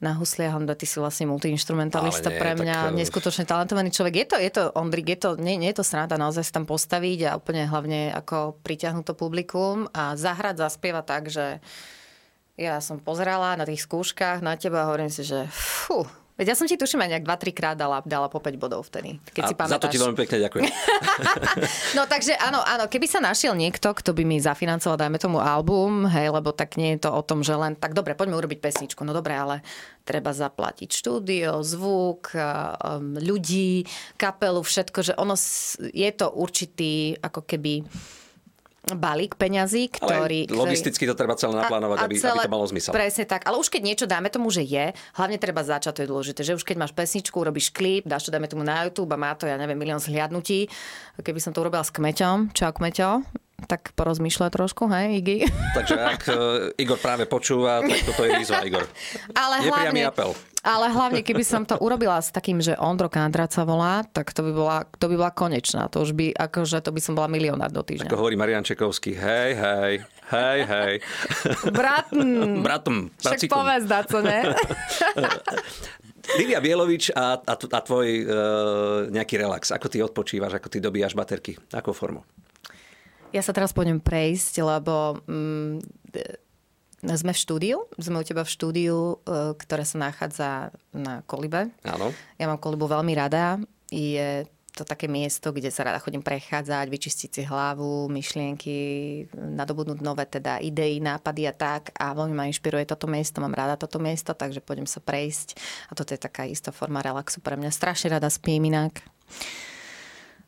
na 0.04 0.20
husliach, 0.20 0.52
Honda, 0.52 0.76
ty 0.76 0.84
si 0.84 1.00
vlastne 1.00 1.32
multiinstrumentalista 1.32 2.28
nie, 2.28 2.38
pre 2.38 2.52
tak, 2.54 2.60
mňa, 2.60 2.78
eh, 2.92 2.94
neskutočne 3.00 3.48
talentovaný 3.48 3.90
človek. 3.96 4.14
Je 4.20 4.28
to, 4.28 4.38
je 4.38 4.52
to, 4.52 4.64
Ondrik, 4.76 5.08
je 5.16 5.20
to, 5.24 5.30
nie, 5.40 5.56
nie 5.56 5.72
je 5.72 5.80
to 5.80 5.88
sranda 5.88 6.20
naozaj 6.20 6.44
sa 6.44 6.60
tam 6.60 6.68
postaviť 6.68 7.32
a 7.32 7.40
úplne 7.40 7.64
hlavne 7.64 8.12
ako 8.12 8.60
pritiahnuť 8.60 9.04
to 9.08 9.14
publikum 9.16 9.88
a 9.96 10.20
zahrať, 10.20 10.60
zaspievať 10.60 11.06
tak, 11.08 11.24
že 11.32 11.64
ja 12.60 12.78
som 12.84 13.02
pozerala 13.02 13.58
na 13.58 13.66
tých 13.66 13.88
skúškach 13.88 14.46
na 14.46 14.60
teba 14.60 14.86
a 14.86 14.88
hovorím 14.92 15.10
si, 15.10 15.26
že 15.26 15.50
fú, 15.50 16.06
Veď 16.34 16.54
ja 16.54 16.56
som 16.58 16.66
ti 16.66 16.74
tuším 16.74 17.06
aj 17.06 17.10
nejak 17.14 17.26
2-3 17.30 17.54
krát 17.54 17.76
dala, 17.78 18.02
dala 18.10 18.26
po 18.26 18.42
5 18.42 18.58
bodov 18.58 18.90
vtedy, 18.90 19.22
keď 19.38 19.42
si 19.50 19.54
a 19.54 19.70
za 19.70 19.78
to 19.78 19.86
pamätáš. 19.86 19.94
ti 19.94 20.00
veľmi 20.02 20.18
pekne 20.18 20.38
ďakujem. 20.50 20.64
No 21.98 22.10
takže 22.10 22.34
áno, 22.42 22.58
áno, 22.66 22.90
keby 22.90 23.06
sa 23.06 23.22
našiel 23.22 23.54
niekto, 23.54 23.94
kto 23.94 24.18
by 24.18 24.26
mi 24.26 24.42
zafinancoval, 24.42 24.98
dajme 24.98 25.22
tomu 25.22 25.38
album, 25.38 26.10
hej, 26.10 26.34
lebo 26.34 26.50
tak 26.50 26.74
nie 26.82 26.98
je 26.98 27.06
to 27.06 27.14
o 27.14 27.22
tom, 27.22 27.46
že 27.46 27.54
len, 27.54 27.78
tak 27.78 27.94
dobre, 27.94 28.18
poďme 28.18 28.34
urobiť 28.42 28.60
pesničku, 28.60 29.06
no 29.06 29.14
dobre, 29.14 29.38
ale 29.38 29.62
treba 30.02 30.34
zaplatiť 30.34 30.90
štúdio, 30.90 31.62
zvuk, 31.62 32.34
um, 32.34 33.14
ľudí, 33.14 33.86
kapelu, 34.18 34.60
všetko, 34.66 35.00
že 35.06 35.14
ono 35.14 35.38
je 35.94 36.12
to 36.18 36.28
určitý 36.34 37.14
ako 37.22 37.46
keby 37.46 37.86
balík 38.92 39.40
peňazí, 39.40 39.88
ktorý... 39.88 40.52
Ale 40.52 40.60
logisticky 40.60 41.08
to 41.08 41.16
treba 41.16 41.40
celé 41.40 41.56
naplánovať, 41.64 42.04
aby, 42.04 42.16
aby 42.20 42.40
to 42.44 42.52
malo 42.52 42.68
zmysel. 42.68 42.92
Presne 42.92 43.24
tak. 43.24 43.48
Ale 43.48 43.56
už 43.56 43.72
keď 43.72 43.82
niečo 43.82 44.06
dáme 44.06 44.28
tomu, 44.28 44.52
že 44.52 44.60
je, 44.60 44.92
hlavne 45.16 45.40
treba 45.40 45.64
začať, 45.64 45.96
to 45.96 46.04
je 46.04 46.12
dôležité, 46.12 46.42
že 46.44 46.52
už 46.60 46.68
keď 46.68 46.84
máš 46.84 46.92
pesničku, 46.92 47.40
robíš 47.40 47.72
klip, 47.72 48.04
dáš 48.04 48.28
to 48.28 48.36
dáme 48.36 48.52
tomu 48.52 48.68
na 48.68 48.84
YouTube 48.84 49.16
a 49.16 49.18
má 49.20 49.32
to, 49.40 49.48
ja 49.48 49.56
neviem, 49.56 49.80
milión 49.80 50.04
zhliadnutí. 50.04 50.68
Keby 51.16 51.40
som 51.40 51.56
to 51.56 51.64
urobila 51.64 51.88
s 51.88 51.96
kmeťom, 51.96 52.52
čau 52.52 52.76
kmeťo, 52.76 53.24
tak 53.64 53.96
porozmýšľa 53.96 54.48
trošku, 54.52 54.90
hej, 54.92 55.24
Iggy. 55.24 55.38
Takže 55.78 55.96
ak 55.96 56.22
uh, 56.28 56.36
Igor 56.82 57.00
práve 57.00 57.30
počúva, 57.30 57.80
tak 57.86 58.00
toto 58.04 58.22
je 58.28 58.32
výzva, 58.36 58.66
Igor. 58.66 58.84
Ale 59.34 59.64
hlavne, 59.64 60.02
apel. 60.10 60.32
ale 60.66 60.86
hlavne, 60.92 61.22
keby 61.24 61.44
som 61.46 61.64
to 61.64 61.80
urobila 61.80 62.20
s 62.20 62.34
takým, 62.34 62.60
že 62.60 62.76
Ondro 62.76 63.08
Kandrat 63.08 63.56
sa 63.56 63.64
volá, 63.64 64.04
tak 64.04 64.36
to 64.36 64.44
by 64.44 64.52
bola, 64.52 64.78
to 65.00 65.06
by 65.08 65.16
bola 65.16 65.32
konečná. 65.32 65.88
To 65.94 66.04
už 66.04 66.12
by, 66.18 66.36
akože 66.36 66.84
to 66.84 66.92
by 66.92 67.02
som 67.02 67.14
bola 67.16 67.32
milionár 67.32 67.72
do 67.72 67.82
týždňa. 67.86 68.10
Ako 68.10 68.20
hovorí 68.20 68.36
Marian 68.36 68.66
Čekovský, 68.66 69.16
hej, 69.16 69.52
hej, 69.56 69.94
hej, 70.34 70.60
hej. 70.68 70.94
Brat, 71.72 72.12
Bratom, 72.66 73.14
však 73.22 73.48
povedz, 73.48 73.88
co, 73.88 74.20
ne? 74.20 74.40
Livia 76.40 76.64
Bielovič 76.64 77.12
a, 77.12 77.36
a, 77.36 77.54
a 77.60 77.80
tvoj 77.84 78.08
uh, 78.08 78.26
nejaký 79.12 79.36
relax. 79.36 79.76
Ako 79.76 79.92
ty 79.92 80.00
odpočívaš, 80.00 80.56
ako 80.56 80.72
ty 80.72 80.80
dobíjaš 80.80 81.20
baterky? 81.20 81.60
Akou 81.76 81.92
formou? 81.92 82.24
Ja 83.34 83.42
sa 83.42 83.50
teraz 83.50 83.74
pôjdem 83.74 83.98
prejsť, 83.98 84.62
lebo 84.62 85.18
mm, 85.26 85.82
sme 87.04 87.34
v 87.34 87.40
štúdiu, 87.42 87.78
sme 88.00 88.22
u 88.22 88.24
teba 88.24 88.46
v 88.46 88.54
štúdiu, 88.54 89.18
e, 89.26 89.58
ktoré 89.58 89.84
sa 89.84 89.98
nachádza 90.00 90.72
na 90.94 91.26
Kolibe. 91.26 91.74
Áno. 91.84 92.14
Ja 92.40 92.46
mám 92.48 92.62
Kolibu 92.62 92.88
veľmi 92.88 93.12
rada. 93.18 93.60
Je 93.90 94.46
to 94.74 94.86
také 94.86 95.06
miesto, 95.06 95.54
kde 95.54 95.70
sa 95.70 95.86
rada 95.86 96.02
chodím 96.02 96.26
prechádzať, 96.26 96.90
vyčistiť 96.90 97.30
si 97.30 97.42
hlavu, 97.46 98.10
myšlienky, 98.10 98.78
nadobudnúť 99.34 100.00
nové 100.02 100.26
teda 100.26 100.58
idei, 100.58 100.98
nápady 100.98 101.46
a 101.46 101.54
tak. 101.54 101.94
A 101.94 102.18
veľmi 102.18 102.34
ma 102.34 102.50
inšpiruje 102.50 102.90
toto 102.90 103.06
miesto, 103.06 103.38
mám 103.38 103.54
rada 103.54 103.78
toto 103.78 104.02
miesto, 104.02 104.34
takže 104.34 104.66
pôjdem 104.66 104.90
sa 104.90 104.98
prejsť. 104.98 105.58
A 105.90 105.98
toto 105.98 106.14
je 106.14 106.22
taká 106.22 106.50
istá 106.50 106.74
forma 106.74 107.06
relaxu 107.06 107.38
pre 107.38 107.54
mňa. 107.54 107.70
Strašne 107.70 108.18
rada 108.18 108.30
spím 108.34 108.70
inak. 108.70 109.06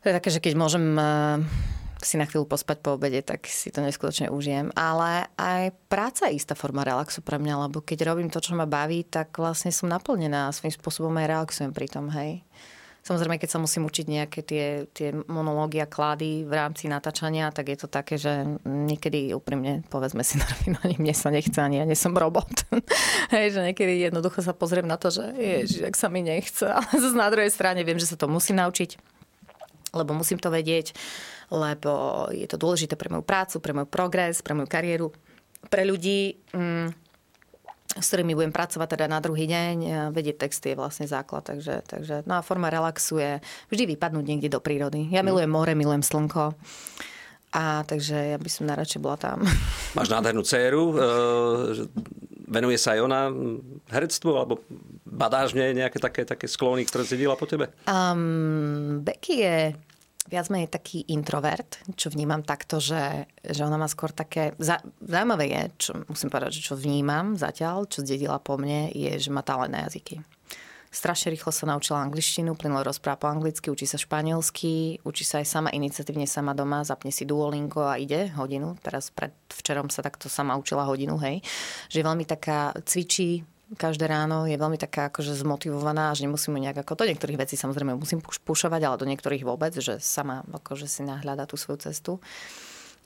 To 0.02 0.10
je 0.10 0.16
také, 0.22 0.30
že 0.30 0.42
keď 0.42 0.54
môžem 0.58 0.84
eh, 0.98 1.06
si 2.06 2.14
na 2.14 2.24
chvíľu 2.30 2.46
pospať 2.46 2.78
po 2.78 2.94
obede, 2.94 3.18
tak 3.26 3.50
si 3.50 3.74
to 3.74 3.82
neskutočne 3.82 4.30
užijem. 4.30 4.70
Ale 4.78 5.26
aj 5.34 5.74
práca 5.90 6.30
je 6.30 6.38
istá 6.38 6.54
forma 6.54 6.86
relaxu 6.86 7.18
pre 7.20 7.42
mňa, 7.42 7.66
lebo 7.66 7.82
keď 7.82 8.06
robím 8.06 8.30
to, 8.30 8.38
čo 8.38 8.54
ma 8.54 8.64
baví, 8.64 9.02
tak 9.02 9.34
vlastne 9.34 9.74
som 9.74 9.90
naplnená 9.90 10.46
a 10.46 10.54
svojím 10.54 10.78
spôsobom 10.78 11.12
aj 11.18 11.26
relaxujem 11.26 11.72
pri 11.74 11.90
tom, 11.90 12.06
hej. 12.14 12.46
Samozrejme, 13.06 13.38
keď 13.38 13.54
sa 13.54 13.62
musím 13.62 13.86
učiť 13.86 14.06
nejaké 14.10 14.42
tie, 14.42 14.90
tie 14.90 15.14
monológy 15.30 15.78
a 15.78 15.86
klády 15.86 16.42
v 16.42 16.50
rámci 16.50 16.90
natáčania, 16.90 17.54
tak 17.54 17.70
je 17.70 17.78
to 17.78 17.86
také, 17.86 18.18
že 18.18 18.58
niekedy 18.66 19.30
úprimne, 19.30 19.86
povedzme 19.86 20.26
si 20.26 20.42
na 20.42 20.46
rovinu, 20.50 20.78
ani 20.82 20.96
mne 20.98 21.14
sa 21.14 21.30
nechce, 21.30 21.54
ani 21.54 21.78
ja 21.78 21.86
nie 21.86 21.94
som 21.94 22.18
robot. 22.18 22.66
Hej, 23.34 23.54
že 23.54 23.60
niekedy 23.62 24.10
jednoducho 24.10 24.42
sa 24.42 24.58
pozriem 24.58 24.90
na 24.90 24.98
to, 24.98 25.14
že 25.14 25.22
ježiš, 25.38 25.86
ak 25.86 25.94
sa 25.94 26.10
mi 26.10 26.26
nechce. 26.26 26.66
Ale 26.74 26.98
zase 26.98 27.14
na 27.14 27.30
druhej 27.30 27.54
strane 27.54 27.86
viem, 27.86 27.94
že 27.94 28.10
sa 28.10 28.18
to 28.18 28.26
musím 28.26 28.58
naučiť 28.58 28.98
lebo 29.96 30.12
musím 30.12 30.36
to 30.36 30.52
vedieť, 30.52 30.92
lebo 31.50 32.26
je 32.34 32.46
to 32.50 32.58
dôležité 32.58 32.98
pre 32.98 33.10
moju 33.10 33.22
prácu, 33.22 33.62
pre 33.62 33.72
môj 33.74 33.86
progres, 33.86 34.42
pre 34.42 34.54
moju 34.54 34.66
kariéru, 34.66 35.08
pre 35.70 35.86
ľudí, 35.86 36.38
mm, 36.54 37.06
s 37.96 38.06
ktorými 38.12 38.36
budem 38.36 38.52
pracovať 38.52 38.98
teda 38.98 39.06
na 39.08 39.22
druhý 39.22 39.48
deň. 39.48 40.10
Vedieť 40.12 40.36
texty 40.46 40.74
je 40.74 40.80
vlastne 40.80 41.08
základ, 41.08 41.46
takže, 41.46 41.86
takže 41.86 42.14
no 42.28 42.38
a 42.38 42.44
forma 42.44 42.68
relaxu 42.68 43.22
je 43.22 43.40
vždy 43.72 43.96
vypadnúť 43.96 44.24
niekde 44.26 44.52
do 44.52 44.60
prírody. 44.60 45.08
Ja 45.08 45.24
milujem 45.24 45.48
more, 45.48 45.72
milujem 45.72 46.04
slnko. 46.04 46.52
A 47.56 47.86
takže 47.88 48.36
ja 48.36 48.38
by 48.42 48.50
som 48.52 48.68
najradšej 48.68 49.00
bola 49.00 49.16
tam. 49.16 49.46
Máš 49.96 50.12
nádhernú 50.12 50.44
dceru, 50.44 50.92
uh, 50.92 51.88
venuje 52.44 52.76
sa 52.76 52.98
aj 52.98 53.00
ona 53.00 53.20
herectvu, 53.88 54.30
alebo 54.36 54.60
badáš 55.06 55.56
v 55.56 55.64
nej 55.64 55.72
nejaké 55.72 55.96
také, 55.96 56.28
také 56.28 56.44
sklony, 56.50 56.84
ktoré 56.84 57.08
zjedila 57.08 57.38
po 57.38 57.48
tebe? 57.48 57.72
Um, 57.88 59.00
Becky 59.00 59.40
je 59.40 59.58
viac 60.30 60.46
menej 60.50 60.70
taký 60.70 61.06
introvert, 61.10 61.78
čo 61.94 62.10
vnímam 62.10 62.42
takto, 62.42 62.82
že, 62.82 63.26
že 63.42 63.62
ona 63.62 63.78
má 63.78 63.88
skôr 63.90 64.10
také... 64.10 64.52
Za, 64.58 64.82
zaujímavé 65.02 65.50
je, 65.50 65.62
čo 65.88 65.90
musím 66.06 66.30
povedať, 66.30 66.60
že 66.60 66.66
čo 66.72 66.74
vnímam 66.74 67.38
zatiaľ, 67.38 67.86
čo 67.86 68.02
zdedila 68.02 68.42
po 68.42 68.58
mne, 68.58 68.90
je, 68.92 69.16
že 69.18 69.30
má 69.30 69.40
talent 69.46 69.72
na 69.72 69.86
jazyky. 69.86 70.22
Strašne 70.96 71.28
rýchlo 71.34 71.52
sa 71.52 71.68
naučila 71.68 72.00
angličtinu, 72.00 72.56
plynulo 72.56 72.80
rozpráva 72.80 73.20
po 73.20 73.28
anglicky, 73.28 73.68
učí 73.68 73.84
sa 73.84 74.00
španielsky, 74.00 75.02
učí 75.04 75.28
sa 75.28 75.44
aj 75.44 75.46
sama 75.46 75.68
iniciatívne 75.68 76.24
sama 76.24 76.56
doma, 76.56 76.88
zapne 76.88 77.12
si 77.12 77.28
Duolingo 77.28 77.84
a 77.84 78.00
ide 78.00 78.32
hodinu. 78.32 78.80
Teraz 78.80 79.12
pred 79.12 79.34
včerom 79.52 79.92
sa 79.92 80.00
takto 80.00 80.32
sama 80.32 80.56
učila 80.56 80.88
hodinu, 80.88 81.20
hej. 81.20 81.44
Že 81.92 81.96
je 82.00 82.06
veľmi 82.06 82.24
taká, 82.24 82.72
cvičí 82.86 83.44
každé 83.74 84.06
ráno, 84.06 84.46
je 84.46 84.54
veľmi 84.54 84.78
taká 84.78 85.10
akože 85.10 85.34
zmotivovaná, 85.34 86.14
že 86.14 86.22
nemusím 86.22 86.54
ju 86.54 86.70
nejak 86.70 86.86
ako 86.86 87.02
do 87.02 87.10
niektorých 87.10 87.42
vecí 87.42 87.58
samozrejme 87.58 87.98
musím 87.98 88.22
puš- 88.22 88.38
pušovať, 88.38 88.80
ale 88.86 89.00
do 89.02 89.10
niektorých 89.10 89.42
vôbec, 89.42 89.74
že 89.74 89.98
sama 89.98 90.46
akože 90.46 90.86
si 90.86 91.02
nahľada 91.02 91.50
tú 91.50 91.58
svoju 91.58 91.90
cestu. 91.90 92.22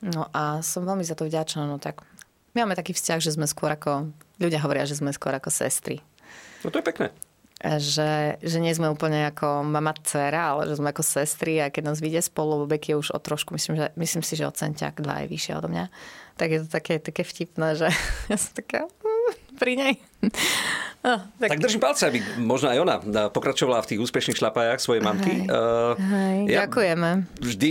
No 0.05 0.29
a 0.29 0.61
som 0.61 0.85
veľmi 0.85 1.01
za 1.01 1.17
to 1.17 1.25
vďačná, 1.25 1.65
no 1.65 1.81
tak 1.81 2.05
my 2.53 2.65
máme 2.65 2.77
taký 2.77 2.93
vzťah, 2.93 3.19
že 3.21 3.33
sme 3.33 3.49
skôr 3.49 3.73
ako, 3.73 4.13
ľudia 4.37 4.61
hovoria, 4.61 4.85
že 4.85 4.97
sme 5.01 5.09
skôr 5.09 5.33
ako 5.33 5.49
sestry 5.49 6.05
No 6.63 6.69
to 6.69 6.77
je 6.79 6.85
pekné. 6.85 7.07
že, 7.61 8.41
že 8.41 8.57
nie 8.57 8.73
sme 8.73 8.89
úplne 8.89 9.29
ako 9.29 9.65
mama 9.65 9.93
dcera, 9.97 10.53
ale 10.53 10.69
že 10.69 10.77
sme 10.77 10.93
ako 10.93 11.03
sestry 11.05 11.61
a 11.61 11.73
keď 11.73 11.93
nás 11.93 12.01
vidie 12.01 12.21
spolu, 12.21 12.65
Beky 12.65 12.93
je 12.93 12.99
už 13.01 13.09
o 13.13 13.19
trošku, 13.21 13.53
myslím, 13.53 13.77
že, 13.77 13.85
myslím 13.97 14.23
si, 14.25 14.33
že 14.37 14.49
o 14.49 14.53
centiak 14.53 15.01
dva 15.01 15.25
je 15.25 15.29
vyššie 15.29 15.53
odo 15.57 15.69
mňa, 15.69 15.85
tak 16.37 16.47
je 16.53 16.59
to 16.65 16.67
také, 16.69 16.97
také 16.97 17.21
vtipné, 17.21 17.77
že 17.77 17.87
ja 18.31 18.37
som 18.37 18.53
taká 18.53 18.89
pri 19.61 19.77
nej. 19.77 19.93
Oh, 21.05 21.21
tak... 21.41 21.53
tak 21.53 21.61
držím 21.61 21.77
palce, 21.77 22.09
aby 22.09 22.17
možno 22.41 22.73
aj 22.73 22.79
ona 22.81 22.95
pokračovala 23.29 23.85
v 23.85 23.93
tých 23.93 23.99
úspešných 24.01 24.41
šlapajách 24.41 24.81
svojej 24.81 25.05
mamky. 25.05 25.45
Hej, 25.45 25.53
uh, 25.53 25.93
hej, 26.01 26.37
ja, 26.49 26.65
ďakujeme. 26.65 27.09
Vždy 27.37 27.69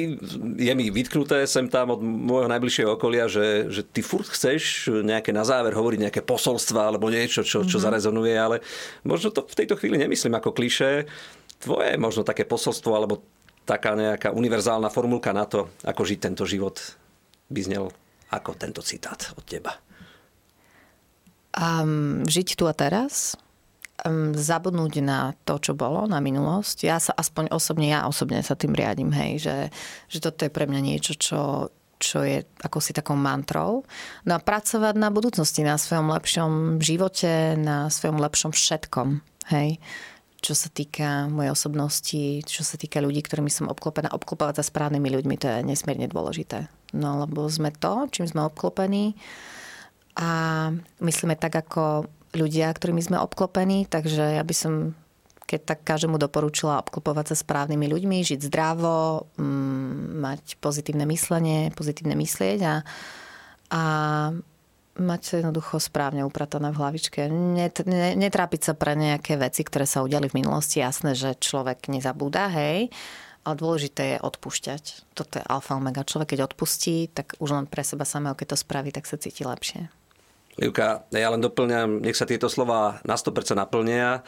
je 0.63 0.73
mi 0.79 0.87
vytknuté 0.95 1.43
sem 1.51 1.67
tam 1.67 1.99
od 1.99 2.01
môjho 2.01 2.47
najbližšieho 2.47 2.95
okolia, 2.95 3.27
že, 3.27 3.67
že 3.75 3.83
ty 3.83 4.07
furt 4.07 4.31
chceš 4.31 4.87
nejaké 5.03 5.35
na 5.35 5.43
záver 5.43 5.75
hovoriť 5.75 6.07
nejaké 6.07 6.23
posolstva 6.23 6.95
alebo 6.95 7.11
niečo, 7.11 7.43
čo, 7.43 7.67
čo 7.67 7.67
mm-hmm. 7.67 7.83
zarezonuje, 7.83 8.35
ale 8.39 8.57
možno 9.03 9.35
to 9.35 9.43
v 9.43 9.59
tejto 9.59 9.75
chvíli 9.75 9.99
nemyslím 9.99 10.39
ako 10.39 10.55
kliše. 10.55 11.11
Tvoje 11.59 11.99
možno 11.99 12.23
také 12.23 12.47
posolstvo 12.47 12.95
alebo 12.95 13.27
taká 13.67 13.99
nejaká 13.99 14.31
univerzálna 14.31 14.89
formulka 14.89 15.35
na 15.35 15.45
to, 15.45 15.69
ako 15.83 16.07
žiť 16.07 16.19
tento 16.23 16.47
život 16.47 16.79
by 17.51 17.61
znel 17.67 17.91
ako 18.31 18.55
tento 18.55 18.81
citát 18.81 19.35
od 19.35 19.43
teba. 19.43 19.90
Um, 21.51 22.23
žiť 22.31 22.55
tu 22.55 22.71
a 22.71 22.75
teraz, 22.75 23.35
um, 24.07 24.31
zabudnúť 24.31 25.03
na 25.03 25.35
to, 25.43 25.59
čo 25.59 25.73
bolo, 25.75 26.07
na 26.07 26.23
minulosť. 26.23 26.87
Ja 26.87 27.03
sa 27.03 27.11
aspoň 27.17 27.51
osobne, 27.51 27.91
ja 27.91 28.07
osobne 28.07 28.39
sa 28.47 28.55
tým 28.55 28.73
riadím, 28.73 29.11
hej, 29.11 29.43
že, 29.43 29.57
že 30.07 30.19
toto 30.23 30.47
je 30.47 30.55
pre 30.55 30.71
mňa 30.71 30.81
niečo, 30.81 31.19
čo, 31.19 31.41
čo 31.99 32.23
je 32.23 32.47
ako 32.63 32.79
si 32.79 32.95
takou 32.95 33.19
mantrou. 33.19 33.83
No 34.25 34.33
a 34.39 34.41
pracovať 34.41 34.95
na 34.95 35.11
budúcnosti, 35.11 35.67
na 35.67 35.75
svojom 35.75 36.07
lepšom 36.15 36.53
živote, 36.79 37.59
na 37.59 37.91
svojom 37.91 38.23
lepšom 38.23 38.55
všetkom, 38.55 39.21
hej 39.51 39.83
čo 40.41 40.57
sa 40.57 40.73
týka 40.73 41.29
mojej 41.29 41.53
osobnosti, 41.53 42.25
čo 42.49 42.65
sa 42.65 42.81
týka 42.81 43.05
ľudí, 43.05 43.21
ktorými 43.21 43.53
som 43.53 43.69
obklopená. 43.69 44.09
Obklopovať 44.09 44.61
sa 44.61 44.65
správnymi 44.65 45.13
ľuďmi, 45.13 45.37
to 45.37 45.47
je 45.53 45.69
nesmierne 45.69 46.09
dôležité. 46.09 46.65
No 46.97 47.21
lebo 47.21 47.45
sme 47.47 47.69
to, 47.71 48.09
čím 48.09 48.25
sme 48.25 48.49
obklopení 48.49 49.15
a 50.21 50.31
myslíme 51.01 51.35
tak 51.41 51.57
ako 51.57 52.05
ľudia, 52.37 52.69
ktorými 52.71 53.01
sme 53.01 53.17
obklopení, 53.19 53.89
takže 53.89 54.37
ja 54.37 54.45
by 54.45 54.55
som 54.55 54.75
keď 55.51 55.61
tak 55.67 55.81
každému 55.83 56.15
doporučila 56.15 56.79
obklopovať 56.79 57.35
sa 57.35 57.43
správnymi 57.43 57.91
ľuďmi, 57.91 58.23
žiť 58.23 58.39
zdravo, 58.47 59.27
mm, 59.35 60.23
mať 60.23 60.45
pozitívne 60.63 61.03
myslenie, 61.11 61.75
pozitívne 61.75 62.15
myslieť 62.15 62.59
a, 62.63 62.75
a 63.75 63.83
mať 64.95 65.21
sa 65.27 65.35
jednoducho 65.43 65.83
správne 65.83 66.23
upratané 66.23 66.71
v 66.71 66.79
hlavičke. 66.79 67.27
Net, 67.27 67.83
ne, 67.83 68.15
netrápiť 68.15 68.71
sa 68.71 68.73
pre 68.79 68.95
nejaké 68.95 69.35
veci, 69.35 69.67
ktoré 69.67 69.91
sa 69.91 70.07
udiali 70.07 70.31
v 70.31 70.39
minulosti. 70.39 70.79
Jasné, 70.79 71.19
že 71.19 71.35
človek 71.35 71.91
nezabúda, 71.91 72.47
hej, 72.55 72.95
ale 73.43 73.55
dôležité 73.59 74.15
je 74.15 74.19
odpúšťať. 74.23 75.11
Toto 75.19 75.43
je 75.43 75.45
alfa 75.51 75.75
omega. 75.75 76.07
Človek, 76.07 76.39
keď 76.39 76.55
odpustí, 76.55 77.11
tak 77.11 77.35
už 77.43 77.59
len 77.59 77.67
pre 77.67 77.83
seba 77.83 78.07
samého, 78.07 78.39
keď 78.39 78.55
to 78.55 78.63
spraví, 78.63 78.95
tak 78.95 79.11
sa 79.11 79.19
cíti 79.19 79.43
lepšie. 79.43 80.00
Livka, 80.61 81.09
ja 81.09 81.33
len 81.33 81.41
doplňam, 81.41 82.05
nech 82.05 82.13
sa 82.13 82.29
tieto 82.29 82.53
slova 82.53 83.01
na 83.09 83.17
100% 83.17 83.57
naplnia 83.57 84.21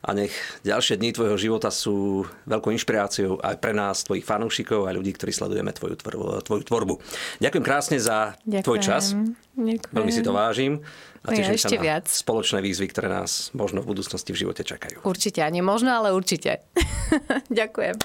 a 0.00 0.10
nech 0.14 0.30
ďalšie 0.62 0.96
dni 0.96 1.10
tvojho 1.10 1.34
života 1.34 1.74
sú 1.74 2.22
veľkou 2.46 2.70
inšpiráciou 2.70 3.42
aj 3.42 3.58
pre 3.58 3.74
nás, 3.74 4.06
tvojich 4.06 4.22
fanúšikov 4.22 4.86
a 4.86 4.94
ľudí, 4.94 5.10
ktorí 5.18 5.34
sledujeme 5.34 5.74
tvoju, 5.74 5.98
tvoju 6.46 6.62
tvorbu. 6.62 6.94
Ďakujem 7.42 7.64
krásne 7.66 7.98
za 7.98 8.38
Ďakujem. 8.46 8.62
tvoj 8.62 8.78
čas. 8.78 9.18
Ďakujem. 9.58 9.90
Veľmi 9.90 10.12
si 10.14 10.22
to 10.22 10.30
vážim. 10.30 10.78
A 11.20 11.36
teším 11.36 11.58
ja, 11.58 11.60
sa 11.60 11.68
na 11.68 11.82
viac. 11.84 12.06
spoločné 12.08 12.64
výzvy, 12.64 12.86
ktoré 12.88 13.12
nás 13.12 13.52
možno 13.52 13.84
v 13.84 13.92
budúcnosti 13.92 14.32
v 14.32 14.46
živote 14.46 14.64
čakajú. 14.64 15.04
Určite, 15.04 15.44
ani 15.44 15.60
možno, 15.60 15.92
ale 15.92 16.16
určite. 16.16 16.64
Ďakujem. 17.52 17.98